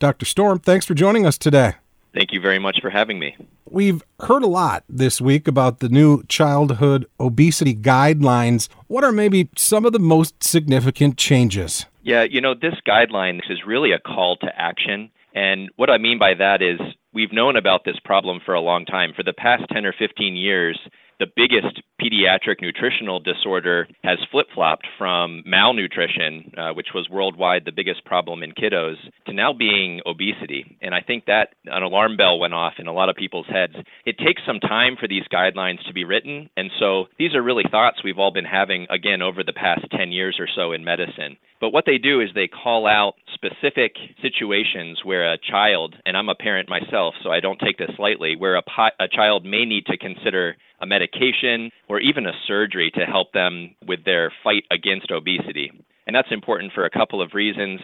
Dr. 0.00 0.24
Storm, 0.24 0.58
thanks 0.58 0.86
for 0.86 0.94
joining 0.94 1.26
us 1.26 1.36
today. 1.36 1.74
Thank 2.14 2.32
you 2.32 2.40
very 2.40 2.58
much 2.58 2.80
for 2.80 2.88
having 2.88 3.18
me. 3.18 3.36
We've 3.68 4.02
heard 4.20 4.42
a 4.42 4.46
lot 4.48 4.82
this 4.88 5.20
week 5.20 5.46
about 5.46 5.80
the 5.80 5.90
new 5.90 6.22
childhood 6.24 7.04
obesity 7.20 7.74
guidelines. 7.74 8.70
What 8.86 9.04
are 9.04 9.12
maybe 9.12 9.50
some 9.56 9.84
of 9.84 9.92
the 9.92 9.98
most 9.98 10.42
significant 10.42 11.18
changes? 11.18 11.84
Yeah, 12.02 12.22
you 12.22 12.40
know, 12.40 12.54
this 12.54 12.76
guideline 12.88 13.40
is 13.50 13.58
really 13.66 13.92
a 13.92 13.98
call 13.98 14.38
to 14.38 14.48
action. 14.56 15.10
And 15.34 15.68
what 15.76 15.90
I 15.90 15.98
mean 15.98 16.18
by 16.18 16.32
that 16.32 16.62
is 16.62 16.80
we've 17.12 17.32
known 17.32 17.56
about 17.56 17.84
this 17.84 18.00
problem 18.02 18.40
for 18.44 18.54
a 18.54 18.60
long 18.60 18.86
time. 18.86 19.12
For 19.14 19.22
the 19.22 19.34
past 19.34 19.64
10 19.70 19.84
or 19.84 19.92
15 19.92 20.34
years, 20.34 20.80
the 21.18 21.26
biggest 21.36 21.82
pediatric 22.00 22.62
nutritional 22.62 23.20
disorder 23.20 23.86
has 24.02 24.18
flip 24.30 24.46
flopped 24.54 24.86
from 24.96 25.42
malnutrition, 25.44 26.52
uh, 26.56 26.70
which 26.72 26.88
was 26.94 27.08
worldwide 27.10 27.64
the 27.64 27.72
biggest 27.72 28.04
problem 28.04 28.42
in 28.42 28.52
kiddos, 28.52 28.96
to 29.26 29.32
now 29.32 29.52
being 29.52 30.00
obesity. 30.06 30.78
And 30.80 30.94
I 30.94 31.00
think 31.00 31.26
that 31.26 31.50
an 31.66 31.82
alarm 31.82 32.16
bell 32.16 32.38
went 32.38 32.54
off 32.54 32.74
in 32.78 32.86
a 32.86 32.92
lot 32.92 33.08
of 33.08 33.16
people's 33.16 33.46
heads. 33.46 33.74
It 34.06 34.18
takes 34.18 34.42
some 34.46 34.60
time 34.60 34.96
for 34.98 35.06
these 35.06 35.24
guidelines 35.32 35.84
to 35.86 35.92
be 35.92 36.04
written. 36.04 36.48
And 36.56 36.70
so 36.78 37.06
these 37.18 37.34
are 37.34 37.42
really 37.42 37.64
thoughts 37.70 38.02
we've 38.02 38.18
all 38.18 38.32
been 38.32 38.44
having, 38.44 38.86
again, 38.90 39.22
over 39.22 39.44
the 39.44 39.52
past 39.52 39.84
10 39.96 40.12
years 40.12 40.38
or 40.38 40.48
so 40.54 40.72
in 40.72 40.84
medicine. 40.84 41.36
But 41.60 41.70
what 41.70 41.84
they 41.84 41.98
do 41.98 42.20
is 42.20 42.30
they 42.34 42.48
call 42.48 42.86
out 42.86 43.14
specific 43.34 43.94
situations 44.22 45.00
where 45.04 45.30
a 45.30 45.38
child, 45.38 45.94
and 46.06 46.16
I'm 46.16 46.30
a 46.30 46.34
parent 46.34 46.70
myself, 46.70 47.14
so 47.22 47.30
I 47.30 47.40
don't 47.40 47.60
take 47.60 47.76
this 47.76 47.90
lightly, 47.98 48.34
where 48.34 48.56
a, 48.56 48.62
a 48.98 49.08
child 49.08 49.44
may 49.44 49.66
need 49.66 49.84
to 49.86 49.98
consider 49.98 50.56
a 50.80 50.86
medication 50.86 51.70
or 51.90 51.98
even 51.98 52.24
a 52.24 52.32
surgery 52.46 52.88
to 52.94 53.04
help 53.04 53.32
them 53.32 53.74
with 53.84 54.04
their 54.04 54.32
fight 54.44 54.62
against 54.70 55.10
obesity. 55.10 55.72
And 56.06 56.14
that's 56.14 56.30
important 56.30 56.72
for 56.72 56.84
a 56.84 56.90
couple 56.90 57.20
of 57.20 57.34
reasons. 57.34 57.80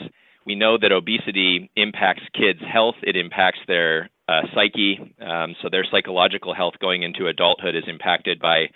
We 0.47 0.55
know 0.55 0.79
that 0.79 0.93
obesity 0.93 1.73
impacts 1.75 2.23
kids' 2.33 2.61
health, 2.73 2.95
it 3.03 3.17
impacts 3.17 3.59
their 3.67 4.09
uh, 4.29 4.43
psyche, 4.55 5.13
um, 5.21 5.57
so 5.61 5.69
their 5.69 5.85
psychological 5.91 6.55
health 6.55 6.75
going 6.81 7.03
into 7.03 7.27
adulthood 7.27 7.75
is 7.75 7.83
impacted 7.89 8.39
by 8.39 8.67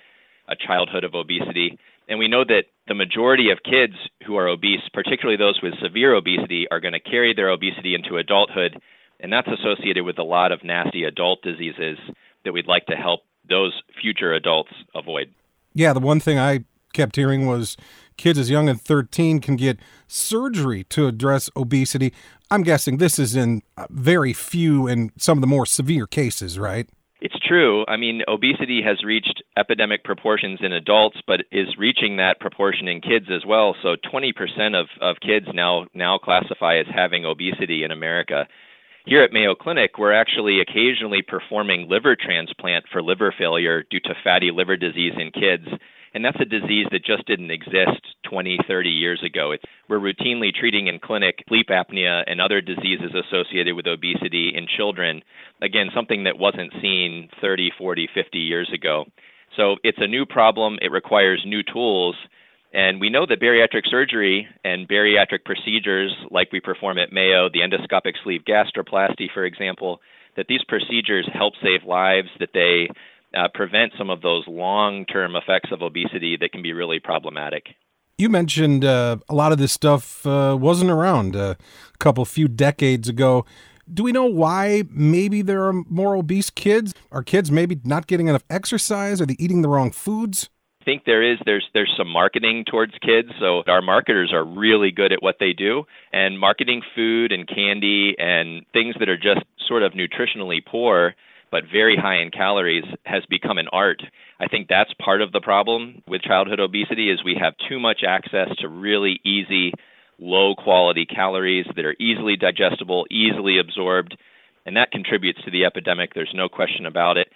a 0.48 0.56
childhood 0.66 1.04
of 1.04 1.14
obesity. 1.14 1.78
And 2.08 2.18
we 2.18 2.26
know 2.26 2.42
that 2.42 2.64
the 2.88 2.94
majority 2.94 3.50
of 3.52 3.58
kids 3.62 3.94
who 4.26 4.34
are 4.34 4.48
obese, 4.48 4.82
particularly 4.92 5.36
those 5.36 5.60
with 5.62 5.74
severe 5.80 6.12
obesity, 6.12 6.66
are 6.72 6.80
going 6.80 6.94
to 6.94 6.98
carry 6.98 7.34
their 7.34 7.50
obesity 7.50 7.94
into 7.94 8.16
adulthood. 8.16 8.80
And 9.20 9.32
that's 9.32 9.46
associated 9.46 10.04
with 10.04 10.18
a 10.18 10.24
lot 10.24 10.50
of 10.50 10.64
nasty 10.64 11.04
adult 11.04 11.42
diseases 11.42 11.98
that 12.44 12.52
we'd 12.52 12.66
like 12.66 12.86
to 12.86 12.96
help 12.96 13.20
those 13.50 13.82
future 14.00 14.32
adults 14.32 14.72
avoid. 14.94 15.28
Yeah, 15.74 15.92
the 15.92 16.00
one 16.00 16.20
thing 16.20 16.38
I 16.38 16.64
kept 16.92 17.16
hearing 17.16 17.46
was 17.46 17.76
kids 18.16 18.38
as 18.38 18.50
young 18.50 18.68
as 18.68 18.78
13 18.78 19.40
can 19.40 19.56
get 19.56 19.78
surgery 20.08 20.84
to 20.84 21.06
address 21.06 21.50
obesity. 21.56 22.12
I'm 22.50 22.62
guessing 22.62 22.96
this 22.96 23.18
is 23.18 23.36
in 23.36 23.62
uh, 23.76 23.86
very 23.90 24.32
few 24.32 24.86
and 24.86 25.12
some 25.16 25.38
of 25.38 25.40
the 25.40 25.46
more 25.46 25.66
severe 25.66 26.06
cases, 26.06 26.58
right? 26.58 26.88
It's 27.20 27.38
true. 27.46 27.84
I 27.86 27.96
mean, 27.98 28.22
obesity 28.28 28.80
has 28.82 29.04
reached 29.04 29.42
epidemic 29.56 30.04
proportions 30.04 30.60
in 30.62 30.72
adults, 30.72 31.18
but 31.26 31.40
is 31.52 31.76
reaching 31.78 32.16
that 32.16 32.40
proportion 32.40 32.88
in 32.88 33.02
kids 33.02 33.26
as 33.30 33.44
well. 33.46 33.76
So 33.82 33.94
20% 34.12 34.32
of, 34.74 34.86
of 35.02 35.16
kids 35.20 35.46
now 35.52 35.86
now 35.94 36.16
classify 36.16 36.78
as 36.78 36.86
having 36.92 37.26
obesity 37.26 37.84
in 37.84 37.90
America. 37.90 38.46
Here 39.06 39.22
at 39.22 39.32
Mayo 39.32 39.54
Clinic, 39.54 39.98
we're 39.98 40.12
actually 40.12 40.60
occasionally 40.60 41.22
performing 41.22 41.88
liver 41.88 42.14
transplant 42.14 42.84
for 42.92 43.02
liver 43.02 43.34
failure 43.36 43.82
due 43.90 44.00
to 44.00 44.14
fatty 44.22 44.50
liver 44.50 44.76
disease 44.76 45.14
in 45.16 45.30
kids. 45.30 45.66
And 46.12 46.22
that's 46.22 46.40
a 46.40 46.44
disease 46.44 46.86
that 46.92 47.04
just 47.04 47.26
didn't 47.26 47.50
exist 47.50 48.02
20, 48.28 48.58
30 48.68 48.90
years 48.90 49.22
ago. 49.24 49.52
It's, 49.52 49.64
we're 49.88 50.00
routinely 50.00 50.52
treating 50.52 50.88
in 50.88 50.98
clinic 50.98 51.42
sleep 51.48 51.68
apnea 51.68 52.24
and 52.26 52.42
other 52.42 52.60
diseases 52.60 53.12
associated 53.14 53.74
with 53.74 53.86
obesity 53.86 54.52
in 54.54 54.66
children. 54.66 55.22
Again, 55.62 55.88
something 55.94 56.24
that 56.24 56.38
wasn't 56.38 56.72
seen 56.82 57.30
30, 57.40 57.70
40, 57.78 58.08
50 58.12 58.38
years 58.38 58.70
ago. 58.74 59.06
So 59.56 59.76
it's 59.82 59.98
a 60.00 60.06
new 60.06 60.26
problem. 60.26 60.78
It 60.82 60.92
requires 60.92 61.42
new 61.46 61.62
tools. 61.62 62.16
And 62.72 63.00
we 63.00 63.10
know 63.10 63.26
that 63.26 63.40
bariatric 63.40 63.90
surgery 63.90 64.46
and 64.64 64.88
bariatric 64.88 65.44
procedures, 65.44 66.14
like 66.30 66.52
we 66.52 66.60
perform 66.60 66.98
at 66.98 67.12
Mayo, 67.12 67.48
the 67.52 67.60
endoscopic 67.60 68.14
sleeve 68.22 68.42
gastroplasty, 68.48 69.26
for 69.34 69.44
example, 69.44 70.00
that 70.36 70.46
these 70.48 70.62
procedures 70.68 71.28
help 71.32 71.54
save 71.62 71.84
lives, 71.84 72.28
that 72.38 72.50
they 72.54 72.88
uh, 73.36 73.48
prevent 73.54 73.92
some 73.98 74.08
of 74.08 74.22
those 74.22 74.44
long 74.46 75.04
term 75.06 75.34
effects 75.34 75.70
of 75.72 75.82
obesity 75.82 76.36
that 76.40 76.52
can 76.52 76.62
be 76.62 76.72
really 76.72 77.00
problematic. 77.00 77.66
You 78.18 78.28
mentioned 78.28 78.84
uh, 78.84 79.16
a 79.28 79.34
lot 79.34 79.50
of 79.50 79.58
this 79.58 79.72
stuff 79.72 80.24
uh, 80.26 80.56
wasn't 80.58 80.90
around 80.90 81.34
a 81.34 81.56
couple 81.98 82.24
few 82.24 82.48
decades 82.48 83.08
ago. 83.08 83.46
Do 83.92 84.04
we 84.04 84.12
know 84.12 84.26
why 84.26 84.84
maybe 84.90 85.42
there 85.42 85.64
are 85.64 85.72
more 85.72 86.14
obese 86.14 86.50
kids? 86.50 86.94
Are 87.10 87.24
kids 87.24 87.50
maybe 87.50 87.80
not 87.82 88.06
getting 88.06 88.28
enough 88.28 88.44
exercise? 88.48 89.20
Are 89.20 89.26
they 89.26 89.36
eating 89.38 89.62
the 89.62 89.68
wrong 89.68 89.90
foods? 89.90 90.50
Think 90.84 91.04
there 91.04 91.22
is 91.22 91.38
there's 91.44 91.66
there's 91.74 91.92
some 91.96 92.08
marketing 92.08 92.64
towards 92.64 92.94
kids 93.02 93.28
so 93.38 93.62
our 93.66 93.82
marketers 93.82 94.32
are 94.32 94.44
really 94.44 94.90
good 94.90 95.12
at 95.12 95.22
what 95.22 95.36
they 95.38 95.52
do 95.52 95.84
and 96.12 96.38
marketing 96.38 96.80
food 96.94 97.32
and 97.32 97.46
candy 97.46 98.16
and 98.18 98.64
things 98.72 98.94
that 98.98 99.08
are 99.08 99.18
just 99.18 99.44
sort 99.68 99.82
of 99.82 99.92
nutritionally 99.92 100.64
poor 100.64 101.14
but 101.50 101.64
very 101.70 101.96
high 101.96 102.20
in 102.22 102.30
calories 102.30 102.84
has 103.04 103.24
become 103.28 103.58
an 103.58 103.68
art. 103.72 104.02
I 104.38 104.46
think 104.46 104.68
that's 104.68 104.92
part 104.94 105.20
of 105.20 105.32
the 105.32 105.40
problem 105.40 106.02
with 106.06 106.22
childhood 106.22 106.60
obesity 106.60 107.10
is 107.10 107.24
we 107.24 107.36
have 107.40 107.54
too 107.68 107.80
much 107.80 108.02
access 108.06 108.48
to 108.60 108.68
really 108.68 109.20
easy 109.24 109.72
low 110.18 110.54
quality 110.54 111.06
calories 111.06 111.66
that 111.76 111.84
are 111.84 111.96
easily 111.98 112.36
digestible, 112.36 113.06
easily 113.10 113.58
absorbed, 113.58 114.16
and 114.66 114.76
that 114.76 114.92
contributes 114.92 115.42
to 115.44 115.50
the 115.50 115.64
epidemic. 115.64 116.14
There's 116.14 116.32
no 116.34 116.48
question 116.48 116.86
about 116.86 117.16
it. 117.16 117.28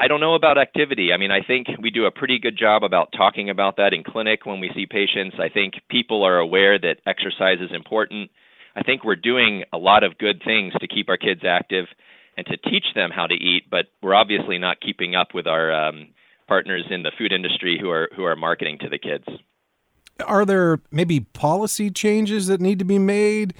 I 0.00 0.08
don't 0.08 0.20
know 0.20 0.34
about 0.34 0.56
activity. 0.56 1.12
I 1.12 1.18
mean, 1.18 1.30
I 1.30 1.42
think 1.42 1.68
we 1.78 1.90
do 1.90 2.06
a 2.06 2.10
pretty 2.10 2.38
good 2.38 2.56
job 2.56 2.82
about 2.82 3.12
talking 3.14 3.50
about 3.50 3.76
that 3.76 3.92
in 3.92 4.02
clinic 4.02 4.46
when 4.46 4.58
we 4.58 4.70
see 4.74 4.86
patients. 4.86 5.36
I 5.38 5.50
think 5.50 5.74
people 5.90 6.22
are 6.22 6.38
aware 6.38 6.78
that 6.78 6.96
exercise 7.06 7.58
is 7.60 7.70
important. 7.70 8.30
I 8.74 8.82
think 8.82 9.04
we're 9.04 9.14
doing 9.14 9.64
a 9.74 9.76
lot 9.76 10.02
of 10.02 10.16
good 10.16 10.40
things 10.42 10.72
to 10.80 10.88
keep 10.88 11.10
our 11.10 11.18
kids 11.18 11.42
active 11.46 11.84
and 12.38 12.46
to 12.46 12.56
teach 12.56 12.86
them 12.94 13.10
how 13.14 13.26
to 13.26 13.34
eat, 13.34 13.64
but 13.70 13.86
we're 14.02 14.14
obviously 14.14 14.56
not 14.56 14.80
keeping 14.80 15.14
up 15.14 15.34
with 15.34 15.46
our 15.46 15.70
um, 15.70 16.08
partners 16.48 16.86
in 16.88 17.02
the 17.02 17.12
food 17.18 17.30
industry 17.30 17.78
who 17.78 17.90
are 17.90 18.08
who 18.16 18.24
are 18.24 18.36
marketing 18.36 18.78
to 18.80 18.88
the 18.88 18.98
kids. 18.98 19.24
Are 20.24 20.46
there 20.46 20.80
maybe 20.90 21.20
policy 21.20 21.90
changes 21.90 22.46
that 22.46 22.60
need 22.60 22.78
to 22.78 22.86
be 22.86 22.98
made? 22.98 23.52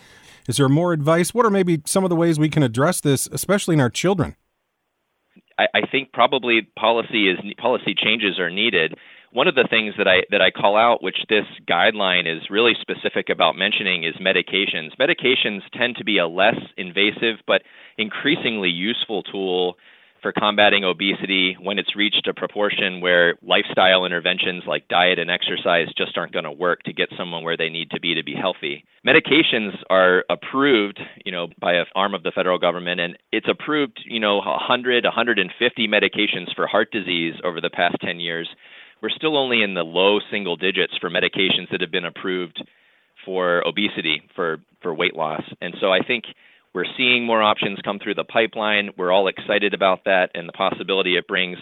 Is 0.48 0.56
there 0.56 0.70
more 0.70 0.94
advice? 0.94 1.34
What 1.34 1.44
are 1.44 1.50
maybe 1.50 1.82
some 1.84 2.02
of 2.02 2.08
the 2.08 2.16
ways 2.16 2.38
we 2.38 2.48
can 2.48 2.62
address 2.62 3.00
this, 3.00 3.28
especially 3.30 3.74
in 3.74 3.80
our 3.80 3.90
children? 3.90 4.36
I, 5.60 5.66
I 5.74 5.86
think 5.86 6.12
probably 6.12 6.62
policy 6.76 7.28
is 7.28 7.38
policy 7.58 7.94
changes 7.94 8.38
are 8.38 8.50
needed. 8.50 8.94
One 9.32 9.46
of 9.46 9.54
the 9.54 9.68
things 9.68 9.94
that 9.98 10.08
I 10.08 10.22
that 10.30 10.40
I 10.40 10.50
call 10.50 10.76
out, 10.76 11.02
which 11.02 11.18
this 11.28 11.44
guideline 11.68 12.26
is 12.26 12.50
really 12.50 12.72
specific 12.80 13.28
about 13.28 13.56
mentioning, 13.56 14.04
is 14.04 14.14
medications. 14.14 14.96
Medications 14.98 15.60
tend 15.72 15.96
to 15.96 16.04
be 16.04 16.18
a 16.18 16.26
less 16.26 16.58
invasive 16.76 17.36
but 17.46 17.62
increasingly 17.98 18.70
useful 18.70 19.22
tool 19.22 19.76
for 20.22 20.32
combating 20.32 20.84
obesity 20.84 21.56
when 21.60 21.78
it's 21.78 21.96
reached 21.96 22.26
a 22.28 22.34
proportion 22.34 23.00
where 23.00 23.34
lifestyle 23.42 24.04
interventions 24.04 24.64
like 24.66 24.88
diet 24.88 25.18
and 25.18 25.30
exercise 25.30 25.88
just 25.96 26.16
aren't 26.16 26.32
going 26.32 26.44
to 26.44 26.52
work 26.52 26.82
to 26.82 26.92
get 26.92 27.08
someone 27.16 27.42
where 27.42 27.56
they 27.56 27.68
need 27.68 27.90
to 27.90 28.00
be 28.00 28.14
to 28.14 28.22
be 28.22 28.34
healthy. 28.34 28.84
Medications 29.06 29.72
are 29.88 30.24
approved, 30.28 31.00
you 31.24 31.32
know, 31.32 31.48
by 31.60 31.74
an 31.74 31.86
arm 31.94 32.14
of 32.14 32.22
the 32.22 32.32
federal 32.34 32.58
government 32.58 33.00
and 33.00 33.18
it's 33.32 33.48
approved, 33.48 34.00
you 34.04 34.20
know, 34.20 34.36
100, 34.36 35.04
150 35.04 35.88
medications 35.88 36.54
for 36.54 36.66
heart 36.66 36.90
disease 36.90 37.34
over 37.44 37.60
the 37.60 37.70
past 37.70 37.96
10 38.02 38.20
years. 38.20 38.48
We're 39.02 39.10
still 39.10 39.36
only 39.36 39.62
in 39.62 39.74
the 39.74 39.82
low 39.82 40.18
single 40.30 40.56
digits 40.56 40.92
for 41.00 41.08
medications 41.08 41.70
that 41.70 41.80
have 41.80 41.90
been 41.90 42.04
approved 42.04 42.62
for 43.24 43.66
obesity, 43.66 44.22
for 44.34 44.58
for 44.82 44.94
weight 44.94 45.14
loss. 45.14 45.42
And 45.60 45.74
so 45.80 45.92
I 45.92 46.00
think 46.00 46.24
we're 46.74 46.84
seeing 46.96 47.24
more 47.24 47.42
options 47.42 47.78
come 47.84 47.98
through 47.98 48.14
the 48.14 48.24
pipeline. 48.24 48.90
We're 48.96 49.12
all 49.12 49.28
excited 49.28 49.74
about 49.74 50.04
that 50.04 50.30
and 50.34 50.48
the 50.48 50.52
possibility 50.52 51.16
it 51.16 51.26
brings. 51.26 51.58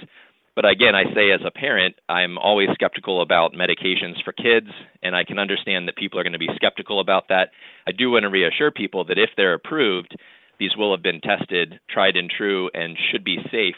But 0.54 0.68
again, 0.68 0.94
I 0.94 1.04
say 1.14 1.30
as 1.30 1.40
a 1.46 1.50
parent, 1.50 1.94
I'm 2.08 2.36
always 2.36 2.68
skeptical 2.74 3.22
about 3.22 3.52
medications 3.52 4.22
for 4.24 4.32
kids, 4.32 4.66
and 5.02 5.14
I 5.14 5.24
can 5.24 5.38
understand 5.38 5.86
that 5.86 5.96
people 5.96 6.18
are 6.18 6.24
going 6.24 6.32
to 6.32 6.38
be 6.38 6.50
skeptical 6.56 7.00
about 7.00 7.28
that. 7.28 7.50
I 7.86 7.92
do 7.92 8.10
want 8.10 8.24
to 8.24 8.28
reassure 8.28 8.70
people 8.70 9.04
that 9.04 9.18
if 9.18 9.30
they're 9.36 9.54
approved, 9.54 10.16
these 10.58 10.76
will 10.76 10.92
have 10.92 11.02
been 11.02 11.20
tested, 11.20 11.78
tried 11.88 12.16
and 12.16 12.28
true, 12.28 12.70
and 12.74 12.98
should 13.10 13.24
be 13.24 13.38
safe 13.52 13.76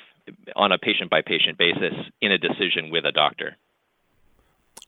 on 0.56 0.72
a 0.72 0.78
patient 0.78 1.10
by 1.10 1.20
patient 1.20 1.58
basis 1.58 1.92
in 2.22 2.32
a 2.32 2.38
decision 2.38 2.90
with 2.90 3.04
a 3.04 3.12
doctor 3.12 3.56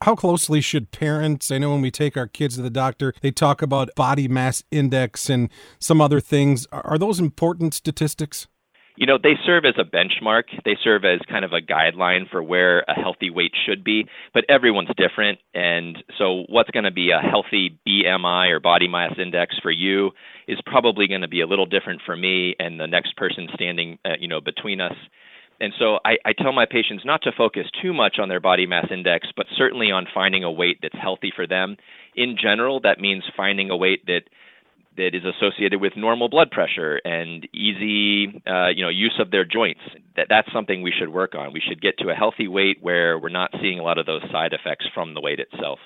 how 0.03 0.15
closely 0.15 0.61
should 0.61 0.91
parents 0.91 1.51
i 1.51 1.57
know 1.57 1.71
when 1.71 1.81
we 1.81 1.91
take 1.91 2.15
our 2.15 2.27
kids 2.27 2.55
to 2.55 2.61
the 2.61 2.69
doctor 2.69 3.13
they 3.21 3.31
talk 3.31 3.61
about 3.61 3.89
body 3.95 4.27
mass 4.27 4.63
index 4.71 5.29
and 5.29 5.49
some 5.79 6.01
other 6.01 6.19
things. 6.19 6.67
Are 6.71 6.97
those 6.97 7.19
important 7.19 7.73
statistics? 7.73 8.47
You 8.95 9.07
know 9.07 9.17
they 9.21 9.33
serve 9.43 9.65
as 9.65 9.73
a 9.79 9.83
benchmark. 9.83 10.43
They 10.65 10.77
serve 10.83 11.03
as 11.03 11.19
kind 11.27 11.43
of 11.43 11.51
a 11.51 11.61
guideline 11.61 12.29
for 12.29 12.43
where 12.43 12.81
a 12.81 12.93
healthy 12.93 13.31
weight 13.31 13.53
should 13.65 13.83
be 13.83 14.05
but 14.33 14.45
everyone's 14.49 14.89
different. 14.97 15.39
And 15.55 15.97
so 16.17 16.43
what's 16.47 16.69
going 16.69 16.83
to 16.83 16.91
be 16.91 17.09
a 17.11 17.19
healthy 17.19 17.79
bmi 17.87 18.51
or 18.51 18.59
body 18.59 18.87
mass 18.87 19.13
index 19.17 19.55
for 19.61 19.71
you 19.71 20.11
is 20.47 20.59
probably 20.65 21.07
going 21.07 21.21
to 21.21 21.27
be 21.27 21.41
a 21.41 21.47
little 21.47 21.65
different 21.65 22.01
for 22.05 22.15
me 22.15 22.55
and 22.59 22.79
the 22.79 22.87
next 22.87 23.15
person 23.17 23.47
standing 23.53 23.97
uh, 24.05 24.09
you 24.19 24.27
know 24.27 24.41
between 24.41 24.79
us 24.79 24.95
and 25.59 25.73
so 25.79 25.99
I, 26.05 26.17
I 26.25 26.33
tell 26.33 26.51
my 26.51 26.65
patients 26.65 27.03
not 27.05 27.21
to 27.23 27.31
focus 27.31 27.65
too 27.81 27.93
much 27.93 28.17
on 28.19 28.29
their 28.29 28.39
body 28.39 28.65
mass 28.65 28.87
index, 28.91 29.27
but 29.35 29.45
certainly 29.55 29.91
on 29.91 30.05
finding 30.13 30.43
a 30.43 30.51
weight 30.51 30.79
that's 30.81 30.97
healthy 30.99 31.31
for 31.35 31.47
them. 31.47 31.77
In 32.15 32.35
general, 32.41 32.79
that 32.81 32.99
means 32.99 33.23
finding 33.35 33.69
a 33.69 33.77
weight 33.77 34.05
that 34.07 34.23
that 34.95 35.15
is 35.15 35.23
associated 35.25 35.81
with 35.81 35.93
normal 35.97 36.29
blood 36.29 36.51
pressure 36.51 37.01
and 37.03 37.47
easy 37.53 38.41
uh, 38.47 38.67
you 38.69 38.83
know 38.83 38.89
use 38.89 39.15
of 39.19 39.31
their 39.31 39.45
joints. 39.45 39.81
That 40.15 40.27
that's 40.29 40.51
something 40.53 40.81
we 40.81 40.93
should 40.97 41.09
work 41.09 41.35
on. 41.35 41.53
We 41.53 41.61
should 41.67 41.81
get 41.81 41.97
to 41.99 42.09
a 42.09 42.13
healthy 42.13 42.47
weight 42.47 42.77
where 42.81 43.17
we're 43.17 43.29
not 43.29 43.51
seeing 43.61 43.79
a 43.79 43.83
lot 43.83 43.97
of 43.97 44.05
those 44.05 44.21
side 44.31 44.53
effects 44.53 44.85
from 44.93 45.13
the 45.13 45.21
weight 45.21 45.39
itself. 45.39 45.79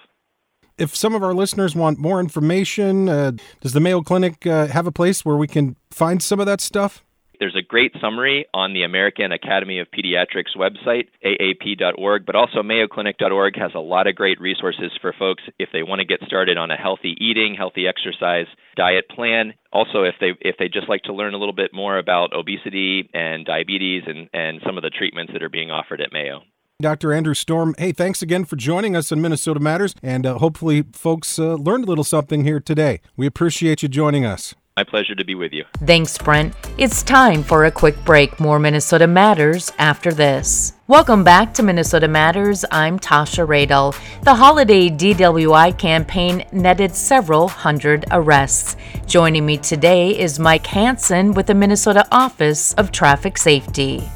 If 0.77 0.95
some 0.95 1.15
of 1.15 1.23
our 1.23 1.33
listeners 1.33 1.75
want 1.75 1.97
more 1.97 2.19
information 2.19 3.09
uh, 3.09 3.31
does 3.61 3.73
the 3.73 3.79
mayo 3.79 4.01
clinic 4.01 4.45
uh, 4.45 4.67
have 4.67 4.85
a 4.85 4.91
place 4.91 5.25
where 5.25 5.35
we 5.35 5.47
can 5.47 5.75
find 5.89 6.21
some 6.21 6.39
of 6.39 6.45
that 6.45 6.61
stuff 6.61 7.03
there's 7.39 7.55
a 7.55 7.61
great 7.61 7.93
summary 8.01 8.45
on 8.53 8.73
the 8.73 8.83
American 8.83 9.31
Academy 9.31 9.79
of 9.79 9.87
Pediatrics 9.91 10.55
website, 10.55 11.07
aap.org, 11.23 12.25
but 12.25 12.35
also 12.35 12.61
mayoclinic.org 12.61 13.57
has 13.57 13.71
a 13.75 13.79
lot 13.79 14.07
of 14.07 14.15
great 14.15 14.39
resources 14.39 14.91
for 15.01 15.13
folks 15.17 15.43
if 15.59 15.69
they 15.73 15.83
want 15.83 15.99
to 15.99 16.05
get 16.05 16.21
started 16.25 16.57
on 16.57 16.71
a 16.71 16.75
healthy 16.75 17.15
eating, 17.19 17.55
healthy 17.55 17.87
exercise 17.87 18.47
diet 18.75 19.09
plan. 19.09 19.53
Also, 19.73 20.03
if 20.03 20.15
they 20.19 20.31
if 20.41 20.55
they 20.57 20.67
just 20.67 20.89
like 20.89 21.03
to 21.03 21.13
learn 21.13 21.33
a 21.33 21.37
little 21.37 21.53
bit 21.53 21.73
more 21.73 21.97
about 21.97 22.33
obesity 22.33 23.09
and 23.13 23.45
diabetes 23.45 24.03
and, 24.07 24.29
and 24.33 24.61
some 24.65 24.77
of 24.77 24.83
the 24.83 24.89
treatments 24.89 25.33
that 25.33 25.43
are 25.43 25.49
being 25.49 25.71
offered 25.71 26.01
at 26.01 26.13
Mayo. 26.13 26.41
Dr. 26.79 27.11
Andrew 27.11 27.33
Storm, 27.33 27.73
hey, 27.79 27.91
thanks 27.91 28.21
again 28.21 28.45
for 28.45 28.55
joining 28.55 28.95
us 28.95 29.11
on 29.11 29.19
Minnesota 29.19 29.59
Matters, 29.59 29.95
and 30.03 30.27
uh, 30.27 30.37
hopefully 30.37 30.83
folks 30.93 31.39
uh, 31.39 31.55
learned 31.55 31.85
a 31.85 31.87
little 31.87 32.03
something 32.03 32.43
here 32.43 32.59
today. 32.59 33.01
We 33.15 33.25
appreciate 33.25 33.81
you 33.81 33.89
joining 33.89 34.25
us. 34.25 34.53
My 34.77 34.83
pleasure 34.83 35.15
to 35.15 35.25
be 35.25 35.33
with 35.33 35.53
you. 35.53 35.65
Thanks, 35.87 36.19
Brent. 36.19 36.53
It's 36.77 37.01
time 37.01 37.41
for 37.41 37.65
a 37.65 37.71
quick 37.71 37.95
break. 38.05 38.39
More 38.39 38.59
Minnesota 38.59 39.07
Matters 39.07 39.71
after 39.79 40.11
this. 40.11 40.73
Welcome 40.85 41.23
back 41.23 41.51
to 41.55 41.63
Minnesota 41.63 42.07
Matters. 42.07 42.63
I'm 42.69 42.99
Tasha 42.99 43.47
Radel. 43.47 43.99
The 44.21 44.35
holiday 44.35 44.87
DWI 44.91 45.75
campaign 45.79 46.45
netted 46.51 46.93
several 46.93 47.47
hundred 47.47 48.05
arrests. 48.11 48.75
Joining 49.07 49.47
me 49.47 49.57
today 49.57 50.15
is 50.15 50.37
Mike 50.37 50.67
Hanson 50.67 51.33
with 51.33 51.47
the 51.47 51.55
Minnesota 51.55 52.07
Office 52.11 52.75
of 52.75 52.91
Traffic 52.91 53.39
Safety. 53.39 54.07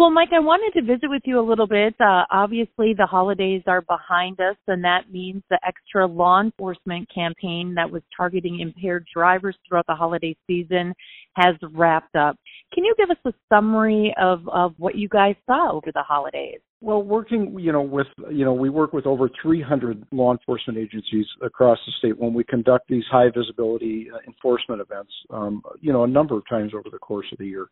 Well, 0.00 0.10
Mike, 0.10 0.30
I 0.32 0.38
wanted 0.38 0.80
to 0.80 0.86
visit 0.86 1.10
with 1.10 1.20
you 1.26 1.38
a 1.38 1.44
little 1.46 1.66
bit. 1.66 1.94
Uh, 2.00 2.24
obviously, 2.30 2.94
the 2.96 3.04
holidays 3.04 3.60
are 3.66 3.82
behind 3.82 4.40
us, 4.40 4.56
and 4.66 4.82
that 4.82 5.12
means 5.12 5.42
the 5.50 5.58
extra 5.62 6.06
law 6.06 6.40
enforcement 6.40 7.06
campaign 7.14 7.74
that 7.74 7.90
was 7.90 8.00
targeting 8.16 8.60
impaired 8.60 9.06
drivers 9.12 9.54
throughout 9.68 9.86
the 9.86 9.94
holiday 9.94 10.34
season 10.46 10.94
has 11.36 11.54
wrapped 11.74 12.16
up. 12.16 12.34
Can 12.72 12.82
you 12.82 12.94
give 12.96 13.10
us 13.10 13.18
a 13.26 13.34
summary 13.54 14.14
of, 14.18 14.48
of 14.48 14.72
what 14.78 14.94
you 14.94 15.06
guys 15.06 15.34
saw 15.44 15.70
over 15.70 15.92
the 15.92 16.02
holidays? 16.02 16.60
Well, 16.80 17.02
working, 17.02 17.54
you 17.60 17.70
know, 17.70 17.82
with, 17.82 18.06
you 18.30 18.46
know, 18.46 18.54
we 18.54 18.70
work 18.70 18.94
with 18.94 19.04
over 19.04 19.28
300 19.42 20.06
law 20.12 20.32
enforcement 20.32 20.78
agencies 20.78 21.26
across 21.42 21.78
the 21.84 21.92
state 21.98 22.18
when 22.18 22.32
we 22.32 22.42
conduct 22.42 22.88
these 22.88 23.04
high 23.12 23.28
visibility 23.28 24.08
uh, 24.10 24.16
enforcement 24.26 24.80
events, 24.80 25.12
um, 25.28 25.60
you 25.82 25.92
know, 25.92 26.04
a 26.04 26.08
number 26.08 26.38
of 26.38 26.48
times 26.48 26.72
over 26.72 26.88
the 26.90 26.98
course 26.98 27.26
of 27.32 27.36
the 27.36 27.46
year. 27.46 27.66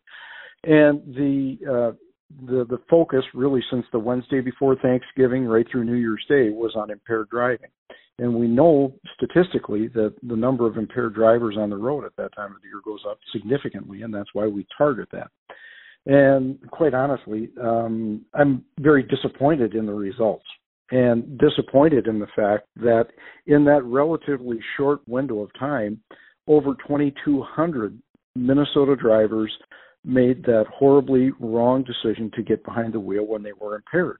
And 0.63 1.15
the 1.15 1.57
uh, 1.67 1.97
the 2.45 2.65
the 2.69 2.79
focus 2.89 3.23
really 3.33 3.63
since 3.71 3.85
the 3.91 3.99
Wednesday 3.99 4.41
before 4.41 4.75
Thanksgiving 4.75 5.45
right 5.45 5.65
through 5.71 5.85
New 5.85 5.95
Year's 5.95 6.25
Day 6.27 6.49
was 6.49 6.73
on 6.75 6.91
impaired 6.91 7.29
driving. 7.29 7.69
And 8.19 8.35
we 8.35 8.47
know 8.47 8.93
statistically 9.15 9.87
that 9.89 10.13
the 10.23 10.35
number 10.35 10.67
of 10.67 10.77
impaired 10.77 11.15
drivers 11.15 11.55
on 11.57 11.69
the 11.69 11.77
road 11.77 12.03
at 12.03 12.15
that 12.17 12.35
time 12.35 12.53
of 12.53 12.61
the 12.61 12.67
year 12.67 12.81
goes 12.83 12.99
up 13.09 13.17
significantly, 13.31 14.01
and 14.01 14.13
that's 14.13 14.29
why 14.33 14.45
we 14.45 14.67
target 14.77 15.07
that. 15.13 15.31
And 16.05 16.59
quite 16.71 16.93
honestly, 16.93 17.49
um, 17.61 18.25
I'm 18.33 18.65
very 18.79 19.03
disappointed 19.03 19.73
in 19.73 19.85
the 19.85 19.93
results 19.93 20.45
and 20.91 21.37
disappointed 21.37 22.07
in 22.07 22.19
the 22.19 22.27
fact 22.35 22.67
that 22.77 23.07
in 23.45 23.63
that 23.65 23.83
relatively 23.83 24.59
short 24.75 25.01
window 25.07 25.39
of 25.41 25.51
time, 25.57 26.01
over 26.47 26.73
2,200 26.87 27.97
Minnesota 28.35 28.95
drivers 28.95 29.51
made 30.03 30.43
that 30.43 30.65
horribly 30.73 31.31
wrong 31.39 31.83
decision 31.83 32.31
to 32.35 32.43
get 32.43 32.63
behind 32.63 32.93
the 32.93 32.99
wheel 32.99 33.25
when 33.25 33.43
they 33.43 33.53
were 33.53 33.75
impaired. 33.75 34.19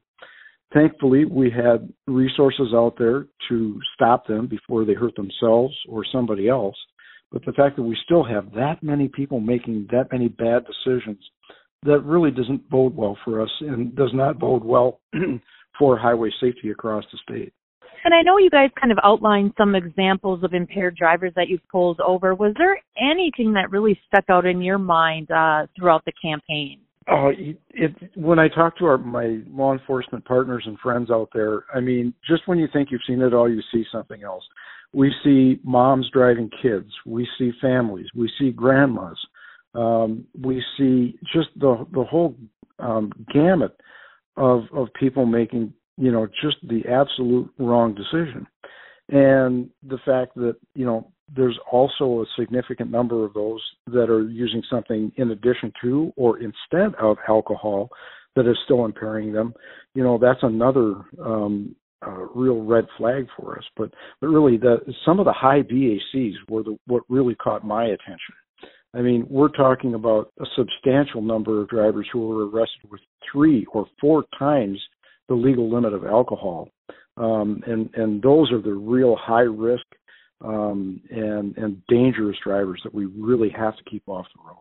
Thankfully, 0.74 1.26
we 1.26 1.50
had 1.50 1.92
resources 2.06 2.74
out 2.74 2.96
there 2.98 3.26
to 3.50 3.80
stop 3.96 4.28
them 4.28 4.48
before 4.48 4.86
they 4.86 4.94
hurt 4.94 5.16
themselves 5.16 5.74
or 5.88 6.06
somebody 6.12 6.48
else. 6.48 6.76
But 7.32 7.46
the 7.46 7.54
fact 7.54 7.76
that 7.76 7.84
we 7.84 7.98
still 8.06 8.24
have 8.24 8.52
that 8.54 8.84
many 8.84 9.08
people 9.08 9.40
making 9.40 9.88
that 9.92 10.12
many 10.12 10.28
bad 10.28 10.66
decisions, 10.66 11.24
that 11.84 12.02
really 12.02 12.32
doesn't 12.32 12.70
bode 12.70 12.96
well 12.96 13.18
for 13.24 13.42
us 13.42 13.50
and 13.62 13.96
does 13.96 14.12
not 14.14 14.40
bode 14.40 14.64
well 14.64 15.00
for 15.80 15.98
highway 15.98 16.30
safety 16.42 16.70
across 16.70 17.06
the 17.12 17.18
state. 17.24 17.54
And 18.04 18.14
I 18.14 18.22
know 18.22 18.38
you 18.38 18.50
guys 18.50 18.70
kind 18.80 18.92
of 18.92 18.98
outlined 19.04 19.54
some 19.58 19.76
examples 19.76 20.44
of 20.44 20.54
impaired 20.54 20.96
drivers 20.96 21.34
that 21.36 21.50
you've 21.50 21.68
pulled 21.72 22.00
over. 22.00 22.34
Was 22.36 22.54
there 22.58 22.80
anything 22.98 23.54
that 23.54 23.72
really 23.72 24.00
stuck 24.08 24.26
out 24.30 24.46
in 24.46 24.62
your 24.62 24.78
mind 24.78 25.30
uh, 25.32 25.68
throughout 25.76 26.06
the 26.06 26.14
campaign? 26.22 26.80
Oh, 27.12 27.32
it, 27.72 27.96
when 28.16 28.38
I 28.38 28.50
talk 28.50 28.78
to 28.78 28.86
our, 28.86 28.98
my 28.98 29.40
law 29.50 29.74
enforcement 29.74 30.26
partners 30.26 30.64
and 30.68 30.78
friends 30.80 31.10
out 31.10 31.30
there, 31.34 31.66
I 31.74 31.80
mean, 31.80 32.14
just 32.28 32.48
when 32.48 32.60
you 32.60 32.68
think 32.72 32.90
you've 32.92 33.02
seen 33.08 33.22
it 33.22 33.34
all, 33.34 33.50
you 33.50 33.62
see 33.72 33.84
something 33.92 34.24
else. 34.24 34.44
We 34.94 35.12
see 35.24 35.60
moms 35.64 36.08
driving 36.14 36.50
kids. 36.62 36.90
We 37.06 37.28
see 37.38 37.52
families. 37.62 38.08
We 38.16 38.30
see 38.40 38.52
grandmas. 38.52 39.18
Um, 39.74 40.26
we 40.40 40.64
see 40.78 41.18
just 41.34 41.50
the 41.60 41.86
the 41.94 42.04
whole 42.04 42.36
um, 42.80 43.12
gamut 43.32 43.80
of 44.36 44.64
of 44.74 44.88
people 45.00 45.26
making 45.28 45.74
you 46.00 46.12
know, 46.12 46.28
just 46.42 46.58
the 46.64 46.82
absolute 46.90 47.52
wrong 47.60 47.94
decision. 47.94 48.48
And 49.10 49.70
the 49.84 49.98
fact 50.06 50.36
that, 50.36 50.56
you 50.76 50.86
know, 50.86 51.12
there's 51.36 51.58
also 51.72 52.22
a 52.22 52.26
significant 52.40 52.90
number 52.90 53.26
of 53.26 53.34
those 53.34 53.62
that 53.88 54.10
are 54.10 54.28
using 54.28 54.64
something 54.70 55.12
in 55.18 55.32
addition 55.32 55.72
to 55.82 56.12
or 56.16 56.40
instead 56.40 56.96
of 57.00 57.18
alcohol 57.28 57.90
that 58.36 58.50
is 58.50 58.58
still 58.66 58.86
impairing 58.86 59.34
them. 59.34 59.54
You 59.94 60.04
know, 60.04 60.18
that's 60.18 60.40
another 60.42 60.96
um, 61.24 61.76
a 62.02 62.26
real 62.34 62.64
red 62.64 62.86
flag 62.98 63.28
for 63.38 63.58
us. 63.58 63.66
But 63.76 63.92
but 64.22 64.28
really, 64.28 64.58
the 64.58 64.78
some 65.06 65.20
of 65.20 65.26
the 65.26 65.34
high 65.34 65.62
BACs 65.62 66.36
were 66.48 66.64
the 66.64 66.78
what 66.88 67.04
really 67.10 67.36
caught 67.36 67.66
my 67.66 67.86
attention. 67.86 68.36
I 68.94 69.02
mean, 69.02 69.28
we're 69.30 69.50
talking 69.50 69.94
about 69.94 70.32
a 70.40 70.46
substantial 70.56 71.22
number 71.22 71.62
of 71.62 71.70
drivers 71.70 72.08
who 72.12 72.28
were 72.28 72.48
arrested 72.48 72.90
with 72.90 73.02
three 73.32 73.66
or 73.72 73.86
four 74.02 74.24
times 74.38 74.80
the 75.30 75.36
legal 75.36 75.70
limit 75.72 75.94
of 75.94 76.06
alcohol, 76.06 76.70
um, 77.18 77.64
and 77.66 77.90
and 77.96 78.22
those 78.22 78.52
are 78.52 78.62
the 78.62 78.74
real 78.74 79.16
high 79.16 79.42
risk 79.42 79.86
um, 80.44 81.02
and 81.10 81.58
and 81.58 81.82
dangerous 81.88 82.38
drivers 82.44 82.82
that 82.84 82.94
we 82.94 83.06
really 83.06 83.50
have 83.50 83.78
to 83.78 83.84
keep 83.84 84.04
off 84.08 84.26
the 84.36 84.42
road. 84.46 84.58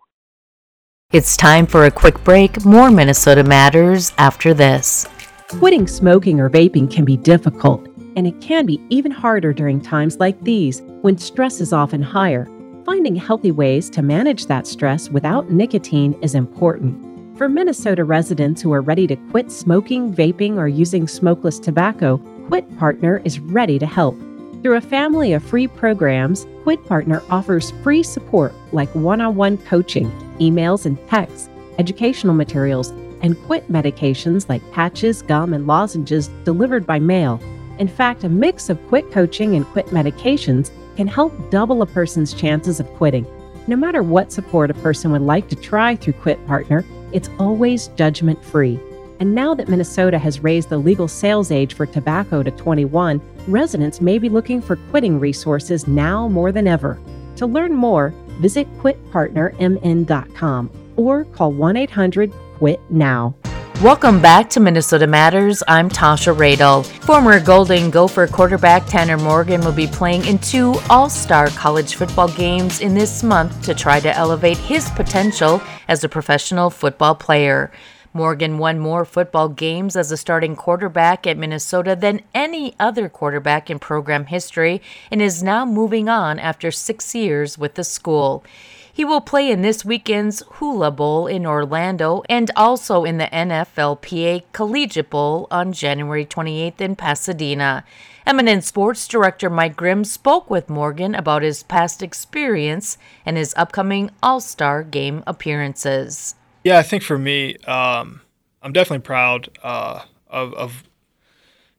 It's 1.11 1.37
time 1.37 1.67
for 1.67 1.87
a 1.87 1.91
quick 1.91 2.23
break. 2.23 2.65
More 2.65 2.91
Minnesota 2.91 3.43
Matters 3.43 4.13
after 4.19 4.53
this. 4.53 5.07
Quitting 5.49 5.87
smoking 5.87 6.39
or 6.39 6.51
vaping 6.51 6.91
can 6.91 7.07
be 7.07 7.17
difficult, 7.17 7.87
and 8.15 8.27
it 8.27 8.39
can 8.43 8.67
be 8.67 8.81
even 8.91 9.11
harder 9.11 9.55
during 9.55 9.81
times 9.81 10.19
like 10.19 10.39
these 10.43 10.83
when 11.01 11.17
stress 11.17 11.61
is 11.61 11.73
often 11.73 12.03
higher. 12.03 12.47
Finding 12.85 13.17
healthy 13.17 13.53
ways 13.53 13.89
to 13.91 14.03
manage 14.03 14.47
that 14.47 14.67
stress 14.67 15.09
without 15.09 15.51
nicotine 15.51 16.15
is 16.21 16.35
important. 16.35 17.08
For 17.39 17.49
Minnesota 17.49 18.03
residents 18.03 18.61
who 18.61 18.73
are 18.73 18.81
ready 18.81 19.07
to 19.07 19.15
quit 19.31 19.53
smoking, 19.53 20.13
vaping, 20.13 20.57
or 20.57 20.67
using 20.67 21.07
smokeless 21.07 21.61
tobacco, 21.61 22.17
Quit 22.49 22.77
Partner 22.79 23.23
is 23.25 23.39
ready 23.39 23.79
to 23.79 23.87
help. 23.87 24.17
Through 24.61 24.75
a 24.75 24.81
family 24.81 25.33
of 25.35 25.45
free 25.45 25.69
programs, 25.69 26.49
Quit 26.65 26.85
Partner 26.87 27.23
offers 27.31 27.71
free 27.85 28.03
support 28.03 28.53
like 28.73 28.93
one 28.93 29.21
on 29.21 29.37
one 29.37 29.57
coaching, 29.57 30.11
emails 30.41 30.85
and 30.85 30.99
texts, 31.07 31.49
educational 31.79 32.35
materials, 32.35 32.89
and 33.23 33.41
quit 33.45 33.71
medications 33.71 34.49
like 34.49 34.73
patches, 34.73 35.23
gum, 35.23 35.55
and 35.55 35.69
lozenges 35.69 36.27
delivered 36.43 36.89
by 36.89 36.99
mail. 36.99 37.41
In 37.79 37.87
fact, 37.87 38.25
a 38.25 38.29
mix 38.29 38.69
of 38.69 38.85
quit 38.89 39.13
coaching 39.13 39.55
and 39.55 39.65
quit 39.67 39.87
medications 39.91 40.73
can 40.97 41.07
help 41.07 41.33
double 41.53 41.83
a 41.83 41.87
person's 41.87 42.35
chances 42.35 42.81
of 42.81 42.89
quitting. 42.95 43.25
No 43.69 43.77
matter 43.77 44.03
what 44.03 44.33
support 44.33 44.73
a 44.73 44.75
person 44.75 45.13
would 45.13 45.23
like 45.23 45.49
to 45.51 45.55
try 45.55 45.95
through 45.95 46.15
Quit 46.15 46.45
Partner, 46.47 46.85
it's 47.13 47.31
always 47.39 47.89
judgment 47.89 48.45
free. 48.45 48.79
And 49.21 49.35
now 49.35 49.55
that 49.55 49.69
Minnesota 49.69 50.19
has 50.19 50.41
raised 50.41 50.69
the 50.69 50.79
legal 50.79 51.09
sales 51.09 51.51
age 51.51 51.75
for 51.75 51.87
tobacco 51.87 52.43
to 52.43 52.51
21, 52.53 53.21
residents 53.49 54.01
may 54.01 54.19
be 54.19 54.29
looking 54.29 54.63
for 54.63 54.77
quitting 54.91 55.19
resources 55.19 55.89
now 55.89 56.29
more 56.29 56.53
than 56.53 56.69
ever. 56.69 56.99
To 57.37 57.47
learn 57.47 57.75
more, 57.75 58.15
visit 58.41 58.69
quitpartnermn.com 58.79 60.71
or 60.97 61.25
call 61.25 61.53
1 61.53 61.77
800 61.77 62.33
QUIT 62.59 62.81
NOW. 62.91 63.35
Welcome 63.83 64.21
back 64.21 64.51
to 64.51 64.61
Minnesota 64.61 65.07
Matters. 65.07 65.63
I'm 65.69 65.89
Tasha 65.89 66.35
Radel. 66.37 66.85
Former 67.05 67.39
Golden 67.39 67.91
Gopher 67.91 68.27
quarterback 68.27 68.85
Tanner 68.87 69.17
Morgan 69.17 69.61
will 69.61 69.71
be 69.71 69.87
playing 69.87 70.27
in 70.27 70.39
two 70.39 70.75
All 70.91 71.09
Star 71.09 71.47
college 71.51 71.95
football 71.95 72.27
games 72.27 72.81
in 72.81 72.95
this 72.95 73.23
month 73.23 73.63
to 73.63 73.75
try 73.75 74.01
to 74.01 74.13
elevate 74.17 74.57
his 74.57 74.91
potential 74.91 75.63
as 75.87 76.03
a 76.03 76.09
professional 76.09 76.71
football 76.71 77.15
player. 77.15 77.71
Morgan 78.13 78.59
won 78.59 78.81
more 78.81 79.05
football 79.05 79.49
games 79.49 79.95
as 79.95 80.11
a 80.11 80.17
starting 80.17 80.57
quarterback 80.57 81.25
at 81.25 81.39
Minnesota 81.39 81.95
than 81.95 82.23
any 82.35 82.75
other 82.81 83.09
quarterback 83.09 83.71
in 83.71 83.79
program 83.79 84.27
history 84.27 84.83
and 85.09 85.23
is 85.23 85.41
now 85.41 85.65
moving 85.65 86.09
on 86.09 86.41
after 86.41 86.73
six 86.73 87.15
years 87.15 87.57
with 87.57 87.75
the 87.75 87.85
school. 87.85 88.43
He 88.99 89.05
will 89.05 89.21
play 89.21 89.49
in 89.49 89.63
this 89.63 89.85
weekend's 89.85 90.43
Hula 90.55 90.91
Bowl 90.91 91.29
in 91.29 91.47
Orlando 91.47 92.25
and 92.29 92.51
also 92.57 93.05
in 93.05 93.19
the 93.19 93.27
NFLPA 93.27 94.43
Collegiate 94.53 95.09
Bowl 95.09 95.47
on 95.53 95.73
January 95.73 96.27
28th 96.27 96.81
in 96.81 96.97
Pasadena. 96.97 97.85
MNN 98.27 98.61
Sports 98.61 99.07
Director 99.07 99.49
Mike 99.49 99.77
Grimm 99.77 100.03
spoke 100.03 100.51
with 100.51 100.69
Morgan 100.69 101.15
about 101.15 101.43
his 101.43 101.63
past 101.63 102.03
experience 102.03 102.99
and 103.25 103.37
his 103.37 103.55
upcoming 103.57 104.11
All 104.21 104.41
Star 104.41 104.83
game 104.83 105.23
appearances. 105.29 106.35
Yeah, 106.65 106.79
I 106.79 106.83
think 106.83 107.05
for 107.05 107.21
me, 107.21 107.55
um, 107.69 108.23
I'm 108.63 108.73
definitely 108.73 109.05
proud 109.05 109.49
uh, 109.63 110.03
of, 110.27 110.53
of, 110.55 110.83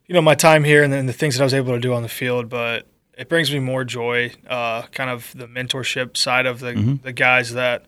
you 0.06 0.14
know 0.14 0.22
my 0.22 0.34
time 0.34 0.64
here 0.64 0.82
and 0.82 0.90
then 0.90 1.04
the 1.04 1.12
things 1.12 1.36
that 1.36 1.42
I 1.42 1.44
was 1.44 1.52
able 1.52 1.74
to 1.74 1.80
do 1.80 1.92
on 1.92 2.02
the 2.02 2.08
field. 2.08 2.48
But 2.48 2.86
it 3.20 3.28
brings 3.28 3.52
me 3.52 3.58
more 3.60 3.84
joy, 3.84 4.32
uh, 4.48 4.82
kind 4.92 5.10
of 5.10 5.32
the 5.36 5.46
mentorship 5.46 6.16
side 6.16 6.46
of 6.46 6.60
the 6.60 6.72
Mm-hmm. 6.72 6.94
the 7.04 7.12
guys 7.12 7.52
that 7.54 7.84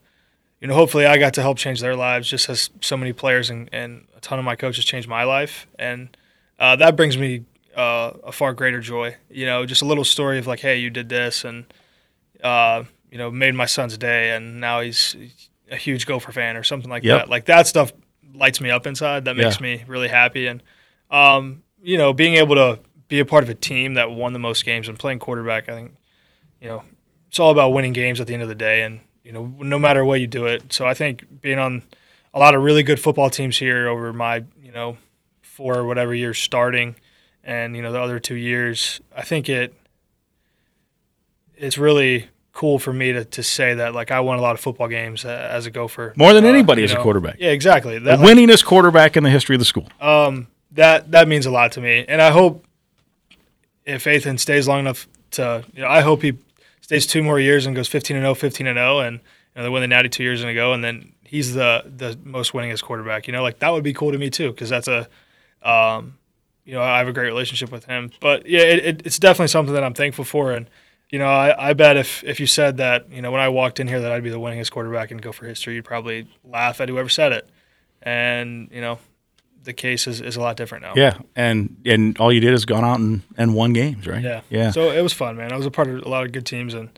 you 0.61 0.68
know. 0.68 0.75
Hopefully, 0.75 1.07
I 1.07 1.16
got 1.18 1.35
to 1.35 1.42
help 1.42 1.57
change 1.59 1.81
their 1.81 1.97
lives, 1.97 2.29
just 2.29 2.49
as 2.49 2.71
so 2.81 2.97
many 2.97 3.12
players 3.12 3.51
and, 3.51 3.68
and 3.73 4.07
a 4.16 4.21
ton 4.21 4.38
of 4.38 4.45
my 4.45 4.57
coaches 4.57 4.85
changed 4.85 5.09
my 5.09 5.25
life, 5.25 5.66
and 5.79 6.14
uh, 6.59 6.77
that 6.77 6.97
brings 6.97 7.16
me 7.16 7.45
uh, 7.77 8.12
a 8.25 8.33
far 8.33 8.53
greater 8.53 8.81
joy. 8.81 9.16
You 9.31 9.47
know, 9.47 9.64
just 9.66 9.83
a 9.83 9.87
little 9.87 10.05
story 10.05 10.38
of 10.38 10.47
like, 10.47 10.61
hey, 10.61 10.79
you 10.79 10.90
did 10.90 11.09
this, 11.09 11.45
and 11.45 11.64
uh, 12.45 12.85
you 13.11 13.18
know, 13.18 13.31
made 13.31 13.55
my 13.55 13.66
son's 13.66 13.97
day, 13.97 14.31
and 14.37 14.61
now 14.61 14.81
he's 14.81 15.16
a 15.71 15.77
huge 15.77 16.07
Gopher 16.07 16.33
fan 16.33 16.57
or 16.57 16.62
something 16.62 16.90
like 16.90 17.03
Yep. 17.05 17.18
that. 17.23 17.29
Like 17.31 17.45
that 17.47 17.66
stuff 17.66 17.92
lights 18.35 18.61
me 18.61 18.71
up 18.71 18.87
inside. 18.87 19.25
That 19.25 19.37
makes 19.37 19.57
Yeah. 19.61 19.62
me 19.62 19.85
really 19.87 20.09
happy, 20.09 20.47
and 20.47 20.62
um, 21.11 21.62
you 21.83 21.97
know, 21.99 22.12
being 22.12 22.35
able 22.35 22.55
to 22.57 22.79
be 23.12 23.20
a 23.20 23.27
part 23.27 23.44
of 23.44 23.51
a 23.51 23.55
team 23.55 23.94
that 23.94 24.11
won 24.11 24.33
the 24.33 24.38
most 24.38 24.64
games 24.64 24.88
and 24.88 24.98
playing 24.98 25.18
quarterback, 25.18 25.68
I 25.68 25.75
think, 25.75 25.92
you 26.62 26.68
know, 26.68 26.83
it's 27.29 27.38
all 27.38 27.51
about 27.51 27.70
winning 27.75 27.92
games 27.92 28.20
at 28.20 28.27
the 28.27 28.33
end 28.33 28.42
of 28.42 28.48
the 28.48 28.55
day, 28.55 28.83
and 28.83 29.01
you 29.22 29.33
know, 29.33 29.44
no 29.59 29.79
matter 29.79 30.03
what 30.05 30.20
you 30.20 30.27
do 30.27 30.46
it. 30.46 30.72
So 30.72 30.87
I 30.87 30.94
think 30.94 31.40
being 31.42 31.59
on 31.59 31.83
a 32.35 32.38
lot 32.38 32.55
of 32.55 32.62
really 32.62 32.83
good 32.83 32.98
football 32.98 33.29
teams 33.29 33.59
here 33.59 33.87
over 33.87 34.12
my, 34.14 34.44
you 34.62 34.72
know, 34.72 34.96
four 35.42 35.77
or 35.77 35.85
whatever 35.87 36.14
years 36.14 36.38
starting, 36.38 36.96
and 37.44 37.77
you 37.77 37.83
know 37.83 37.92
the 37.92 38.01
other 38.01 38.18
two 38.18 38.35
years, 38.35 39.01
I 39.14 39.22
think 39.22 39.48
it 39.51 39.75
it's 41.57 41.77
really 41.79 42.29
cool 42.53 42.79
for 42.79 42.92
me 42.92 43.12
to, 43.12 43.25
to 43.25 43.42
say 43.42 43.75
that 43.75 43.94
like 43.94 44.11
I 44.11 44.20
won 44.20 44.38
a 44.38 44.42
lot 44.42 44.55
of 44.55 44.61
football 44.61 44.88
games 44.88 45.25
uh, 45.25 45.48
as 45.51 45.66
a 45.66 45.70
Gopher. 45.70 46.12
More 46.16 46.33
than 46.33 46.44
Uh, 46.44 46.48
anybody 46.48 46.83
as 46.83 46.92
a 46.92 46.96
quarterback. 46.96 47.37
Yeah, 47.38 47.51
exactly. 47.51 47.98
The 47.98 48.05
That, 48.16 48.20
like, 48.20 48.29
winningest 48.37 48.64
quarterback 48.64 49.16
in 49.16 49.22
the 49.22 49.31
history 49.31 49.55
of 49.55 49.61
the 49.61 49.64
school. 49.66 49.88
um, 50.01 50.48
that 50.72 51.11
that 51.12 51.29
means 51.29 51.44
a 51.44 51.51
lot 51.51 51.72
to 51.72 51.81
me, 51.83 52.05
and 52.09 52.20
I 52.22 52.31
hope 52.31 52.64
if 53.85 54.05
Athan 54.05 54.38
stays 54.38 54.68
long 54.68 54.81
enough 54.81 55.09
to, 55.33 55.64
you 55.75 55.83
know, 55.83 55.88
I 55.88 56.01
hope 56.01 56.23
he 56.23 56.38
stays 56.81 57.07
two 57.07 57.23
more 57.23 57.40
years 57.40 57.66
and 57.66 57.75
goes 57.75 57.88
15 57.88 58.16
and 58.16 58.25
0, 58.25 58.35
15 58.35 58.66
and 58.66 58.77
0, 58.77 59.01
and 59.01 59.16
you 59.16 59.21
know, 59.57 59.62
they 59.62 59.68
win 59.68 59.83
the 59.83 59.88
Natty 59.88 60.09
two 60.09 60.23
years 60.23 60.42
in 60.42 60.49
a 60.49 60.55
go, 60.55 60.73
and 60.73 60.83
then 60.83 61.12
he's 61.25 61.55
the 61.55 61.83
the 61.85 62.18
most 62.25 62.53
winningest 62.53 62.83
quarterback. 62.83 63.27
You 63.27 63.33
know, 63.33 63.42
like 63.42 63.59
that 63.61 63.71
would 63.71 63.85
be 63.85 63.92
cool 63.92 64.12
to 64.12 64.18
me 64.18 64.31
too, 64.31 64.51
because 64.51 64.68
that's 64.68 64.88
a, 64.88 65.09
um, 65.62 66.18
you 66.64 66.75
know, 66.75 66.83
I 66.83 66.99
have 66.99 67.09
a 67.09 67.12
great 67.12 67.27
relationship 67.27 67.73
with 67.73 67.85
him. 67.87 68.11
But 68.21 68.47
yeah, 68.47 68.62
it, 68.62 68.85
it, 68.85 69.03
it's 69.07 69.18
definitely 69.18 69.49
something 69.49 69.75
that 69.75 69.85
I'm 69.85 69.95
thankful 69.95 70.25
for, 70.25 70.53
and 70.53 70.68
you 71.11 71.18
know, 71.18 71.27
I, 71.27 71.71
I 71.71 71.73
bet 71.75 71.97
if 71.97 72.25
if 72.25 72.40
you 72.40 72.47
said 72.47 72.79
that, 72.79 73.11
you 73.11 73.21
know, 73.21 73.31
when 73.31 73.40
I 73.40 73.49
walked 73.49 73.81
in 73.81 73.88
here 73.88 74.01
that 74.01 74.12
I'd 74.12 74.23
be 74.23 74.31
the 74.31 74.40
winningest 74.40 74.71
quarterback 74.71 75.11
and 75.11 75.21
Gopher 75.21 75.47
history, 75.47 75.75
you'd 75.75 75.85
probably 75.85 76.27
laugh 76.45 76.81
at 76.81 76.88
whoever 76.88 77.09
said 77.09 77.33
it, 77.33 77.49
and 78.01 78.68
you 78.73 78.81
know, 78.81 78.99
the 79.64 79.72
case 79.72 80.07
is, 80.07 80.20
is 80.20 80.37
a 80.37 80.40
lot 80.40 80.57
different 80.57 80.85
now. 80.85 80.92
Yeah, 80.96 81.18
and 81.37 81.77
and 81.85 82.18
all 82.18 82.33
you 82.33 82.40
did 82.40 82.53
is 82.53 82.64
gone 82.64 82.85
out 82.85 83.01
and, 83.01 83.22
and 83.37 83.55
won 83.55 83.72
games, 83.72 84.07
right? 84.07 84.22
Yeah. 84.22 84.40
yeah. 84.51 84.70
So 84.70 84.90
it 84.90 85.03
was 85.03 85.12
fun, 85.12 85.37
man. 85.37 85.53
I 85.53 85.57
was 85.57 85.66
a 85.66 85.70
part 85.70 85.88
of 85.88 86.03
a 86.03 86.09
lot 86.09 86.25
of 86.25 86.33
good 86.33 86.46
teams 86.46 86.75
and, 86.75 86.88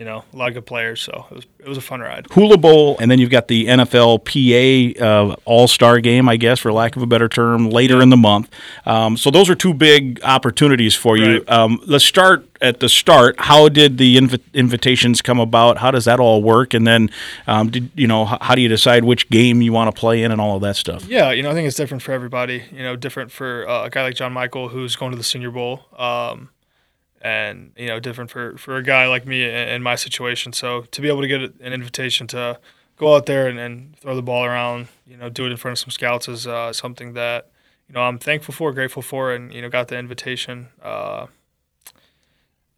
you 0.00 0.06
know, 0.06 0.24
a 0.32 0.36
lot 0.36 0.48
of 0.48 0.54
good 0.54 0.64
players. 0.64 1.02
So 1.02 1.26
it 1.30 1.34
was 1.34 1.46
it 1.58 1.68
was 1.68 1.76
a 1.76 1.82
fun 1.82 2.00
ride. 2.00 2.26
Hula 2.32 2.56
Bowl, 2.56 2.96
and 3.00 3.10
then 3.10 3.18
you've 3.18 3.28
got 3.28 3.48
the 3.48 3.66
NFL 3.66 4.24
PA 4.24 5.04
uh, 5.04 5.36
All 5.44 5.68
Star 5.68 6.00
Game, 6.00 6.26
I 6.26 6.38
guess, 6.38 6.58
for 6.58 6.72
lack 6.72 6.96
of 6.96 7.02
a 7.02 7.06
better 7.06 7.28
term, 7.28 7.68
later 7.68 8.00
in 8.00 8.08
the 8.08 8.16
month. 8.16 8.48
Um, 8.86 9.18
so 9.18 9.30
those 9.30 9.50
are 9.50 9.54
two 9.54 9.74
big 9.74 10.18
opportunities 10.24 10.94
for 10.94 11.18
you. 11.18 11.44
Um, 11.48 11.82
let's 11.86 12.06
start 12.06 12.48
at 12.62 12.80
the 12.80 12.88
start. 12.88 13.36
How 13.40 13.68
did 13.68 13.98
the 13.98 14.16
invi- 14.16 14.40
invitations 14.54 15.20
come 15.20 15.38
about? 15.38 15.76
How 15.76 15.90
does 15.90 16.06
that 16.06 16.18
all 16.18 16.42
work? 16.42 16.72
And 16.72 16.86
then, 16.86 17.10
um, 17.46 17.68
did 17.68 17.90
you 17.94 18.06
know, 18.06 18.24
how 18.24 18.54
do 18.54 18.62
you 18.62 18.68
decide 18.68 19.04
which 19.04 19.28
game 19.28 19.60
you 19.60 19.74
want 19.74 19.94
to 19.94 20.00
play 20.00 20.22
in 20.22 20.32
and 20.32 20.40
all 20.40 20.56
of 20.56 20.62
that 20.62 20.76
stuff? 20.76 21.06
Yeah, 21.08 21.30
you 21.30 21.42
know, 21.42 21.50
I 21.50 21.52
think 21.52 21.68
it's 21.68 21.76
different 21.76 22.02
for 22.02 22.12
everybody. 22.12 22.64
You 22.72 22.82
know, 22.82 22.96
different 22.96 23.32
for 23.32 23.68
uh, 23.68 23.84
a 23.84 23.90
guy 23.90 24.04
like 24.04 24.14
John 24.14 24.32
Michael 24.32 24.70
who's 24.70 24.96
going 24.96 25.10
to 25.10 25.18
the 25.18 25.24
Senior 25.24 25.50
Bowl, 25.50 25.84
um, 25.98 26.48
and 27.20 27.72
you 27.76 27.86
know, 27.86 28.00
different 28.00 28.30
for 28.30 28.56
for 28.56 28.76
a 28.76 28.82
guy 28.82 29.06
like 29.06 29.26
me 29.26 29.44
in, 29.44 29.82
my 29.82 29.94
situation. 29.94 30.52
So 30.52 30.82
to 30.82 31.00
be 31.00 31.08
able 31.08 31.22
to 31.22 31.28
get 31.28 31.40
an 31.60 31.72
invitation 31.72 32.26
to 32.28 32.58
go 32.96 33.14
out 33.14 33.26
there 33.26 33.46
and, 33.48 33.58
and 33.58 33.96
throw 33.96 34.14
the 34.14 34.22
ball 34.22 34.44
around, 34.44 34.88
you 35.06 35.16
know, 35.16 35.28
do 35.28 35.46
it 35.46 35.50
in 35.50 35.56
front 35.56 35.72
of 35.72 35.78
some 35.78 35.90
scouts 35.90 36.28
is 36.28 36.46
uh, 36.46 36.72
something 36.72 37.12
that 37.14 37.50
you 37.88 37.94
know 37.94 38.02
I'm 38.02 38.18
thankful 38.18 38.54
for, 38.54 38.72
grateful 38.72 39.02
for, 39.02 39.32
and 39.32 39.52
you 39.52 39.62
know, 39.62 39.68
got 39.68 39.88
the 39.88 39.98
invitation. 39.98 40.68
Uh, 40.82 41.26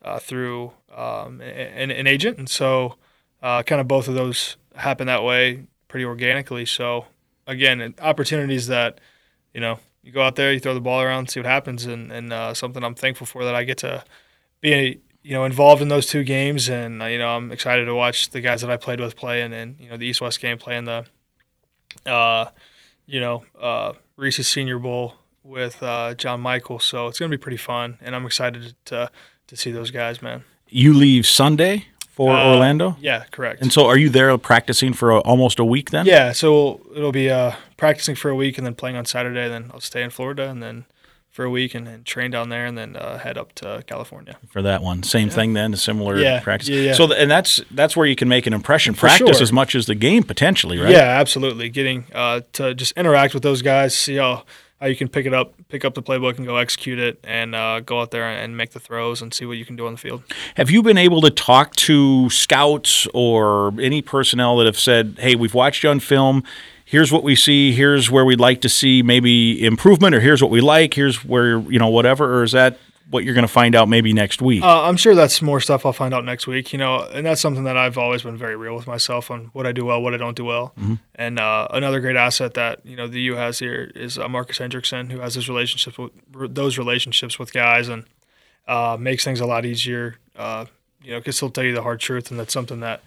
uh, 0.05 0.19
through 0.19 0.73
um, 0.97 1.41
an, 1.41 1.91
an 1.91 2.07
agent, 2.07 2.39
and 2.39 2.49
so 2.49 2.97
uh, 3.43 3.63
kind 3.63 3.81
of 3.81 3.89
both 3.89 4.09
of 4.09 4.15
those 4.15 4.57
happen 4.75 5.07
that 5.07 5.23
way 5.23 5.65
pretty 5.89 6.05
organically. 6.05 6.67
So 6.67 7.07
again, 7.47 7.95
opportunities 8.01 8.67
that 8.69 9.01
you 9.55 9.61
know 9.61 9.79
you 10.03 10.13
go 10.13 10.23
out 10.23 10.37
there, 10.37 10.53
you 10.53 10.61
throw 10.61 10.75
the 10.75 10.81
ball 10.81 11.01
around, 11.01 11.31
see 11.31 11.41
what 11.41 11.47
happens, 11.47 11.87
and 11.87 12.11
and 12.11 12.33
uh, 12.33 12.55
something 12.55 12.83
I'm 12.83 12.95
thankful 12.95 13.27
for 13.27 13.45
that 13.45 13.55
I 13.55 13.65
get 13.65 13.79
to 13.79 14.05
be 14.63 15.01
you 15.23 15.33
know 15.33 15.45
involved 15.45 15.83
in 15.83 15.89
those 15.89 16.07
two 16.07 16.25
games, 16.25 16.71
and 16.71 17.03
you 17.03 17.19
know 17.19 17.29
I'm 17.29 17.53
excited 17.53 17.85
to 17.85 17.95
watch 17.95 18.31
the 18.31 18.41
guys 18.41 18.63
that 18.63 18.71
I 18.71 18.79
played 18.79 19.01
with 19.01 19.15
play, 19.17 19.43
and, 19.43 19.53
and 19.53 19.79
you 19.79 19.91
know 19.91 19.97
the 19.99 20.07
East 20.07 20.21
West 20.23 20.41
game 20.41 20.57
playing 20.57 20.87
the 20.87 21.05
uh, 22.07 22.47
you 23.07 23.21
know 23.21 23.45
uh, 23.61 23.93
Reese's 24.17 24.49
Senior 24.49 24.79
Bowl 24.79 25.15
with 25.45 25.83
uh, 25.83 26.15
John 26.15 26.41
Michael. 26.41 26.79
So 26.79 27.09
it's 27.09 27.19
gonna 27.19 27.29
be 27.31 27.37
pretty 27.37 27.57
fun, 27.59 27.99
and 28.01 28.17
I'm 28.17 28.25
excited 28.25 28.75
to 28.87 29.11
to 29.49 29.57
see 29.57 29.71
those 29.71 29.91
guys, 29.91 30.23
man. 30.23 30.45
You 30.69 30.95
leave 30.95 31.27
Sunday 31.27 31.87
for 32.09 32.35
Uh, 32.35 32.53
Orlando. 32.53 32.97
Yeah, 33.01 33.25
correct. 33.31 33.61
And 33.61 33.71
so, 33.73 33.87
are 33.87 33.99
you 33.99 34.09
there 34.09 34.37
practicing 34.39 34.95
for 34.95 35.11
a, 35.11 35.19
almost 35.21 35.59
a 35.59 35.65
week 35.65 35.91
then? 35.91 36.07
Yeah, 36.07 36.33
so 36.33 36.81
it'll 36.97 37.13
be 37.13 37.31
uh, 37.31 37.53
practicing 37.77 38.15
for 38.15 38.31
a 38.31 38.35
week 38.35 38.57
and 38.57 38.67
then 38.67 38.75
playing 38.75 38.97
on 38.97 39.05
Saturday. 39.05 39.49
Then 39.49 39.71
I'll 39.75 39.81
stay 39.81 40.03
in 40.03 40.11
Florida 40.11 40.49
and 40.49 40.63
then 40.63 40.87
for 41.33 41.45
a 41.45 41.51
week 41.51 41.75
and, 41.75 41.89
and 41.89 42.05
train 42.05 42.31
down 42.31 42.51
there 42.51 42.67
and 42.67 42.77
then 42.77 42.95
uh, 42.95 43.17
head 43.19 43.39
up 43.39 43.55
to 43.55 43.83
California. 43.87 44.37
For 44.51 44.61
that 44.63 44.83
one, 44.83 45.03
same 45.03 45.31
thing 45.31 45.55
then, 45.55 45.73
a 45.73 45.79
similar 45.79 46.19
Yeah, 46.19 46.41
practice. 46.41 46.69
yeah, 46.69 46.81
yeah. 46.81 46.93
So, 46.93 47.07
th- 47.07 47.19
and 47.19 47.31
that's 47.31 47.61
that's 47.71 47.97
where 47.97 48.07
you 48.07 48.15
can 48.15 48.29
make 48.29 48.47
an 48.47 48.53
impression. 48.53 48.93
Practice 48.95 49.39
sure. 49.39 49.43
as 49.43 49.51
much 49.53 49.75
as 49.75 49.87
the 49.87 49.95
game 49.95 50.23
potentially, 50.25 50.79
right? 50.79 50.91
Yeah, 50.91 50.99
absolutely. 51.21 51.71
Getting 51.71 52.05
uh, 52.15 52.43
to 52.53 52.75
just 52.75 52.93
interact 52.93 53.33
with 53.33 53.43
those 53.43 53.63
guys, 53.63 53.97
see 53.97 54.17
how, 54.17 54.45
how 54.79 54.89
you 54.89 54.95
can 54.97 55.09
pick 55.09 55.25
it 55.25 55.33
up, 55.33 55.55
pick 55.71 55.87
up 55.87 55.95
the 55.95 56.03
playbook 56.03 56.37
and 56.37 56.47
go 56.47 56.57
execute 56.57 56.99
it, 56.99 57.19
and 57.25 57.55
uh, 57.55 57.81
go 57.81 58.03
out 58.03 58.11
there 58.11 58.25
and 58.29 58.55
make 58.55 58.73
the 58.73 58.81
throws 58.81 59.23
and 59.23 59.33
see 59.33 59.47
what 59.47 59.57
you 59.57 59.65
can 59.65 59.75
do 59.75 59.87
on 59.87 59.93
the 59.93 59.99
field. 59.99 60.23
Have 60.57 60.71
you 60.71 60.83
been 60.83 60.99
able 60.99 61.23
to 61.23 61.31
talk 61.31 61.75
to 61.77 62.29
scouts 62.29 63.07
or 63.15 63.73
any 63.81 64.03
personnel 64.03 64.59
that 64.59 64.67
have 64.67 64.79
said, 64.79 65.17
"Hey, 65.19 65.35
we've 65.35 65.55
watched 65.55 65.83
you 65.83 65.89
on 65.89 65.99
film. 66.01 66.43
Here's 66.93 67.11
what 67.11 67.23
we 67.23 67.35
see. 67.35 67.73
Here's 67.73 68.11
where 68.11 68.23
we'd 68.23 68.39
like 68.39 68.61
to 68.61 68.69
see 68.69 69.03
maybe 69.03 69.65
improvement, 69.65 70.15
or 70.15 70.21
here's 70.21 70.43
what 70.43 70.51
we 70.51 70.61
like. 70.61 70.93
Here's 70.93 71.25
where 71.25 71.59
you 71.61 71.79
know 71.79 71.89
whatever." 71.89 72.39
Or 72.39 72.43
is 72.43 72.53
that 72.53 72.79
what 73.09 73.25
you're 73.25 73.33
going 73.33 73.47
to 73.47 73.53
find 73.53 73.75
out 73.75 73.89
maybe 73.89 74.13
next 74.13 74.43
week? 74.43 74.63
Uh, 74.63 74.83
I'm 74.83 74.99
sure 74.99 75.15
that's 75.15 75.41
more 75.41 75.59
stuff 75.59 75.87
I'll 75.87 75.95
find 75.95 76.13
out 76.13 76.27
next 76.27 76.47
week. 76.47 76.71
You 76.71 76.79
know, 76.79 77.09
and 77.15 77.25
that's 77.25 77.41
something 77.41 77.65
that 77.65 77.79
I've 77.79 77.97
always 77.97 78.25
been 78.25 78.37
very 78.37 78.57
real 78.57 78.77
with 78.77 78.87
myself 78.87 79.31
on 79.31 79.47
what 79.55 79.67
I 79.67 79.73
do 79.73 79.87
well, 79.87 80.03
what 80.03 80.13
I 80.13 80.19
don't 80.19 80.37
do 80.37 80.45
well. 80.45 80.75
Mhm. 80.79 80.99
And 81.15 81.39
uh, 81.39 81.67
another 81.71 81.99
great 81.99 82.17
asset 82.17 82.53
that 82.55 82.85
you 82.85 82.95
know 82.95 83.09
the 83.09 83.23
U 83.23 83.37
has 83.37 83.59
here 83.59 83.91
is 83.95 84.19
uh, 84.19 84.29
Marcus 84.29 84.59
Hendrickson, 84.59 85.11
who 85.13 85.21
has 85.21 85.35
his 85.35 85.49
relationships 85.49 85.97
with 85.97 86.55
those 86.55 86.77
relationships 86.77 87.39
with 87.39 87.55
guys 87.55 87.89
and 87.89 88.05
uh, 88.69 88.99
makes 89.01 89.25
things 89.25 89.41
a 89.41 89.47
lot 89.47 89.65
easier. 89.65 90.17
Uh, 90.37 90.67
you 91.03 91.13
know, 91.13 91.21
because 91.21 91.41
he'll 91.41 91.49
tell 91.49 91.65
you 91.65 91.75
the 91.75 91.83
hard 91.83 92.01
truth, 92.01 92.31
and 92.31 92.39
that's 92.39 92.53
something 92.53 92.81
that 92.81 93.01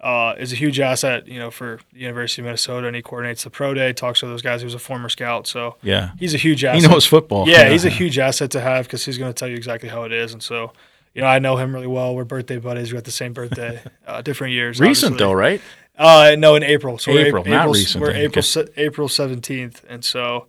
uh, 0.00 0.34
is 0.38 0.52
a 0.52 0.56
huge 0.56 0.78
asset. 0.80 1.26
You 1.28 1.38
know, 1.38 1.50
for 1.50 1.80
the 1.92 2.00
University 2.00 2.42
of 2.42 2.44
Minnesota, 2.46 2.86
and 2.86 2.96
he 2.96 3.02
coordinates 3.02 3.44
the 3.44 3.50
pro 3.50 3.74
day, 3.74 3.92
talks 3.92 4.20
to 4.20 4.26
those 4.26 4.42
guys. 4.42 4.60
He 4.60 4.64
was 4.66 4.74
a 4.74 4.78
former 4.78 5.08
scout, 5.08 5.46
so 5.46 5.76
Yeah. 5.82 6.10
he's 6.18 6.34
a 6.34 6.38
huge 6.38 6.64
asset. 6.64 6.82
He 6.82 6.88
knows 6.88 7.06
football. 7.06 7.48
Yeah, 7.48 7.62
Yeah. 7.64 7.70
he's 7.70 7.84
a 7.84 7.90
huge 7.90 8.18
asset 8.18 8.50
to 8.52 8.60
have 8.60 8.86
because 8.86 9.04
he's 9.04 9.18
going 9.18 9.32
to 9.32 9.38
tell 9.38 9.48
you 9.48 9.56
exactly 9.56 9.88
how 9.88 10.04
it 10.04 10.12
is, 10.12 10.32
and 10.32 10.42
so. 10.42 10.72
You 11.16 11.20
know, 11.22 11.28
I 11.28 11.38
know 11.38 11.56
him 11.56 11.72
really 11.72 11.86
well. 11.86 12.12
We're 12.16 12.24
birthday 12.24 12.58
buddies. 12.58 12.90
We 12.90 12.96
got 12.96 13.04
the 13.04 13.12
same 13.12 13.32
birthday, 13.32 13.80
uh, 14.06 14.20
different 14.22 14.52
years. 14.52 14.80
Recent 14.80 15.12
obviously. 15.12 15.24
though, 15.26 15.32
right? 15.32 15.60
Uh, 15.96 16.34
no, 16.36 16.56
in 16.56 16.64
April. 16.64 16.98
So 16.98 17.12
we're 17.12 17.26
April, 17.26 17.44
not 17.44 17.54
April, 17.60 17.74
recent 17.74 18.02
We're. 18.02 18.10
April 18.10 18.44
Okay. 18.44 18.72
April 18.76 19.08
seventeenth, 19.08 19.84
and 19.88 20.04
so, 20.04 20.48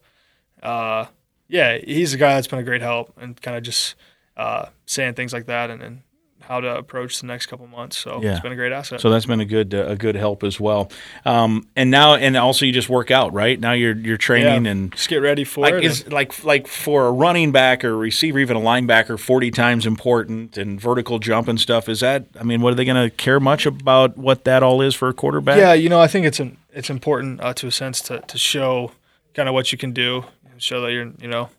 uh, 0.64 1.06
yeah, 1.48 1.78
he's 1.78 2.16
a 2.16 2.18
guy 2.18 2.34
that's 2.34 2.48
been 2.48 2.58
a 2.58 2.64
great 2.64 2.82
help 2.82 3.14
and 3.22 3.40
kind 3.44 3.56
of 3.56 3.62
just 3.62 3.94
uh, 4.38 4.66
saying 4.88 5.14
things 5.14 5.34
like 5.34 5.46
that 5.46 5.70
and, 5.70 5.84
and 5.84 6.02
how 6.48 6.60
to 6.60 6.76
approach 6.78 7.20
the 7.20 7.28
next 7.28 7.48
couple 7.48 7.66
months. 7.68 7.98
So 7.98 8.22
Yeah. 8.22 8.32
it's 8.34 8.40
been 8.42 8.52
a 8.52 8.56
great 8.56 8.72
asset. 8.72 9.02
So 9.02 9.10
that's 9.10 9.26
been 9.26 9.40
a 9.40 9.46
good 9.46 9.74
uh, 9.74 9.86
a 9.88 9.96
good 9.96 10.16
help 10.16 10.44
as 10.44 10.60
well. 10.60 10.92
Um, 11.26 11.68
and 11.76 11.90
now 11.92 12.16
and 12.16 12.38
also 12.38 12.66
you 12.66 12.72
just 12.72 12.90
work 12.90 13.12
out, 13.12 13.34
right? 13.34 13.60
Now 13.60 13.72
you're 13.74 13.96
you're 13.96 14.18
training 14.18 14.66
Yeah, 14.66 14.72
and 14.72 14.92
just 14.92 15.10
get 15.10 15.18
ready 15.18 15.44
for 15.44 15.62
like 15.62 15.76
it. 15.76 15.84
is 15.84 16.08
like 16.12 16.44
like 16.44 16.68
for 16.68 17.08
a 17.08 17.12
running 17.12 17.52
back 17.52 17.84
or 17.84 17.98
receiver, 17.98 18.40
even 18.40 18.58
a 18.58 18.62
linebacker, 18.62 19.20
forty 19.20 19.52
times 19.52 19.86
important 19.86 20.58
and 20.58 20.80
vertical 20.80 21.20
jump 21.20 21.48
and 21.48 21.60
stuff. 21.60 21.90
Is 21.90 22.00
that? 22.02 22.26
I 22.40 22.44
mean, 22.44 22.62
what 22.62 22.74
are 22.74 22.76
they 22.76 22.86
going 22.86 23.10
to 23.10 23.16
care 23.16 23.40
much 23.40 23.66
about 23.66 24.18
what 24.18 24.44
that 24.46 24.62
all 24.64 24.82
is 24.82 24.94
for 24.96 25.10
a 25.10 25.14
quarterback? 25.14 25.58
Yeah, 25.58 25.74
you 25.74 25.90
know, 25.90 26.00
I 26.00 26.08
think 26.08 26.26
it's 26.26 26.40
an, 26.40 26.58
it's 26.74 26.90
important 26.90 27.42
uh, 27.42 27.54
to 27.56 27.68
a 27.68 27.72
sense 27.72 28.02
to, 28.02 28.20
to 28.20 28.38
show 28.38 28.92
kind 29.34 29.50
of 29.50 29.54
what 29.54 29.72
you 29.72 29.78
can 29.78 29.92
do, 29.94 30.26
show 30.58 30.82
that 30.82 30.92
you're 30.92 31.12
you 31.20 31.28
know 31.28 31.50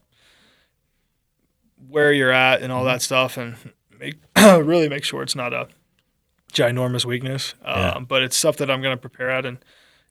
where 1.89 2.13
you're 2.13 2.33
at 2.33 2.63
and 2.63 2.73
all 2.73 2.85
that 2.85 3.03
stuff, 3.03 3.37
and 3.37 3.55
make 3.99 4.15
really 4.37 4.89
make 4.89 5.05
sure 5.05 5.23
it's 5.23 5.37
not 5.37 5.53
a 5.53 5.69
ginormous 6.53 7.05
weakness. 7.05 7.55
Um, 7.65 7.79
Yeah. 7.81 7.99
But 8.01 8.23
it's 8.23 8.37
stuff 8.37 8.57
that 8.59 8.71
I'm 8.71 8.81
going 8.83 8.97
to 8.97 9.01
prepare 9.01 9.31
at 9.31 9.45
and 9.47 9.59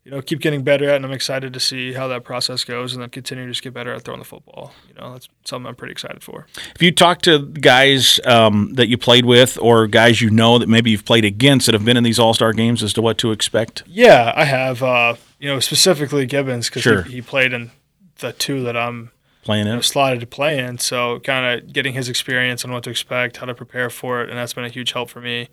you 0.03 0.11
know 0.11 0.21
keep 0.21 0.39
getting 0.39 0.63
better 0.63 0.87
at, 0.89 0.97
and 0.97 1.05
I'm 1.05 1.11
excited 1.11 1.51
to 1.53 1.59
see 1.59 1.93
how 1.93 2.07
that 2.09 2.23
process 2.23 2.63
goes, 2.63 2.93
and 2.93 3.01
then 3.01 3.09
continue 3.09 3.45
to 3.45 3.51
just 3.51 3.63
get 3.63 3.73
better 3.73 3.91
at 3.91 4.03
throwing 4.03 4.19
the 4.19 4.25
football. 4.25 4.71
You 4.87 4.93
know, 5.01 5.13
that's 5.13 5.27
something 5.45 5.67
I'm 5.67 5.75
pretty 5.75 5.93
excited 5.93 6.21
for. 6.21 6.45
If 6.75 6.81
you 6.83 6.91
talk 6.91 7.23
to 7.23 7.39
guys 7.47 8.19
um, 8.25 8.73
that 8.75 8.87
you 8.87 8.99
played 8.99 9.25
with 9.25 9.57
or 9.59 9.87
guys 9.87 10.21
you 10.21 10.29
know 10.29 10.59
that 10.59 10.69
maybe 10.69 10.91
you've 10.91 11.05
played 11.05 11.25
against 11.25 11.65
that 11.65 11.73
have 11.73 11.83
been 11.83 11.97
in 11.97 12.03
these 12.03 12.19
All 12.19 12.35
Star 12.35 12.53
games 12.53 12.83
as 12.83 12.93
to 12.93 13.01
what 13.01 13.17
to 13.19 13.31
expect. 13.31 13.81
Yeah, 13.87 14.31
I 14.35 14.43
have. 14.45 14.83
Uh, 14.83 15.15
you 15.39 15.49
know, 15.49 15.59
specifically 15.59 16.25
Gibbons 16.27 16.69
because 16.69 16.83
Sure. 16.83 17.01
he, 17.03 17.13
he 17.15 17.21
played 17.23 17.51
in 17.53 17.71
the 18.19 18.31
two 18.31 18.63
that 18.63 18.77
I'm 18.77 19.09
Playing 19.45 19.67
in. 19.67 19.75
know, 19.75 19.81
slotted 19.81 20.19
to 20.19 20.27
play 20.27 20.59
in. 20.59 20.77
So 20.79 21.19
kind 21.21 21.61
of 21.63 21.71
getting 21.71 21.93
his 21.93 22.09
experience 22.09 22.65
on 22.65 22.71
what 22.71 22.83
to 22.83 22.89
expect, 22.89 23.37
how 23.37 23.45
to 23.45 23.53
prepare 23.53 23.89
for 23.89 24.21
it, 24.21 24.29
and 24.29 24.37
that's 24.37 24.53
been 24.53 24.65
a 24.65 24.69
huge 24.69 24.91
help 24.91 25.09
for 25.09 25.21
me. 25.21 25.47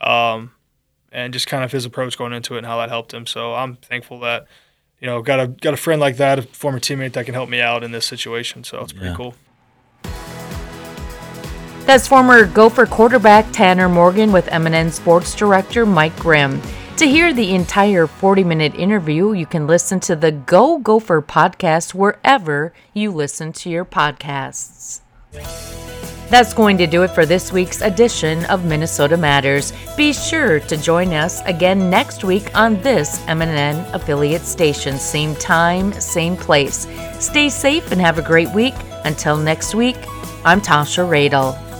Um, 0.00 0.50
and 1.12 1.32
just 1.32 1.46
kind 1.46 1.62
of 1.62 1.70
his 1.70 1.84
approach 1.84 2.18
going 2.18 2.32
into 2.32 2.54
it 2.54 2.58
and 2.58 2.66
how 2.66 2.78
that 2.78 2.88
helped 2.88 3.14
him. 3.14 3.26
So 3.26 3.54
I'm 3.54 3.76
thankful 3.76 4.18
that 4.20 4.46
you 4.98 5.06
know 5.06 5.22
got 5.22 5.38
a 5.38 5.46
got 5.46 5.74
a 5.74 5.76
friend 5.76 6.00
like 6.00 6.16
that, 6.16 6.38
a 6.40 6.42
former 6.42 6.80
teammate 6.80 7.12
that 7.12 7.26
can 7.26 7.34
help 7.34 7.48
me 7.48 7.60
out 7.60 7.84
in 7.84 7.92
this 7.92 8.04
situation. 8.06 8.64
So 8.64 8.80
it's 8.80 8.92
pretty 8.92 9.08
Yeah. 9.10 9.14
cool. 9.14 9.34
That's 11.86 12.08
former 12.08 12.46
Gopher 12.46 12.86
quarterback 12.86 13.44
Tanner 13.52 13.90
Morgan 13.90 14.32
with 14.32 14.46
MNN 14.48 14.90
Sports 14.90 15.34
Director 15.34 15.84
Mike 15.84 16.16
Grimm. 16.18 16.62
To 16.98 17.08
hear 17.08 17.32
the 17.34 17.52
entire 17.56 18.06
40 18.06 18.44
minute 18.44 18.76
interview, 18.76 19.32
you 19.32 19.46
can 19.46 19.66
listen 19.66 19.98
to 20.00 20.14
the 20.14 20.30
Go 20.30 20.78
Gopher 20.78 21.20
podcast 21.20 21.92
wherever 21.92 22.72
you 22.92 23.10
listen 23.10 23.52
to 23.54 23.68
your 23.68 23.84
podcasts. 23.84 25.00
That's 26.30 26.54
going 26.54 26.78
to 26.78 26.86
do 26.86 27.02
it 27.02 27.10
for 27.10 27.26
this 27.26 27.52
week's 27.52 27.80
edition 27.80 28.44
of 28.44 28.64
Minnesota 28.64 29.16
Matters. 29.16 29.72
Be 29.96 30.12
sure 30.12 30.60
to 30.60 30.76
join 30.76 31.12
us 31.12 31.42
again 31.46 31.90
next 31.90 32.22
week 32.22 32.56
on 32.56 32.80
this 32.82 33.18
MNN 33.22 33.92
affiliate 33.92 34.42
station. 34.42 34.96
Same 34.96 35.34
time, 35.34 35.92
same 35.94 36.36
place. 36.36 36.86
Stay 37.18 37.48
safe 37.48 37.90
and 37.90 38.00
have 38.00 38.18
a 38.18 38.22
great 38.22 38.50
week. 38.50 38.74
Until 39.04 39.36
next 39.36 39.74
week, 39.74 39.96
I'm 40.44 40.60
Tasha 40.60 41.04
Radel. 41.06 41.73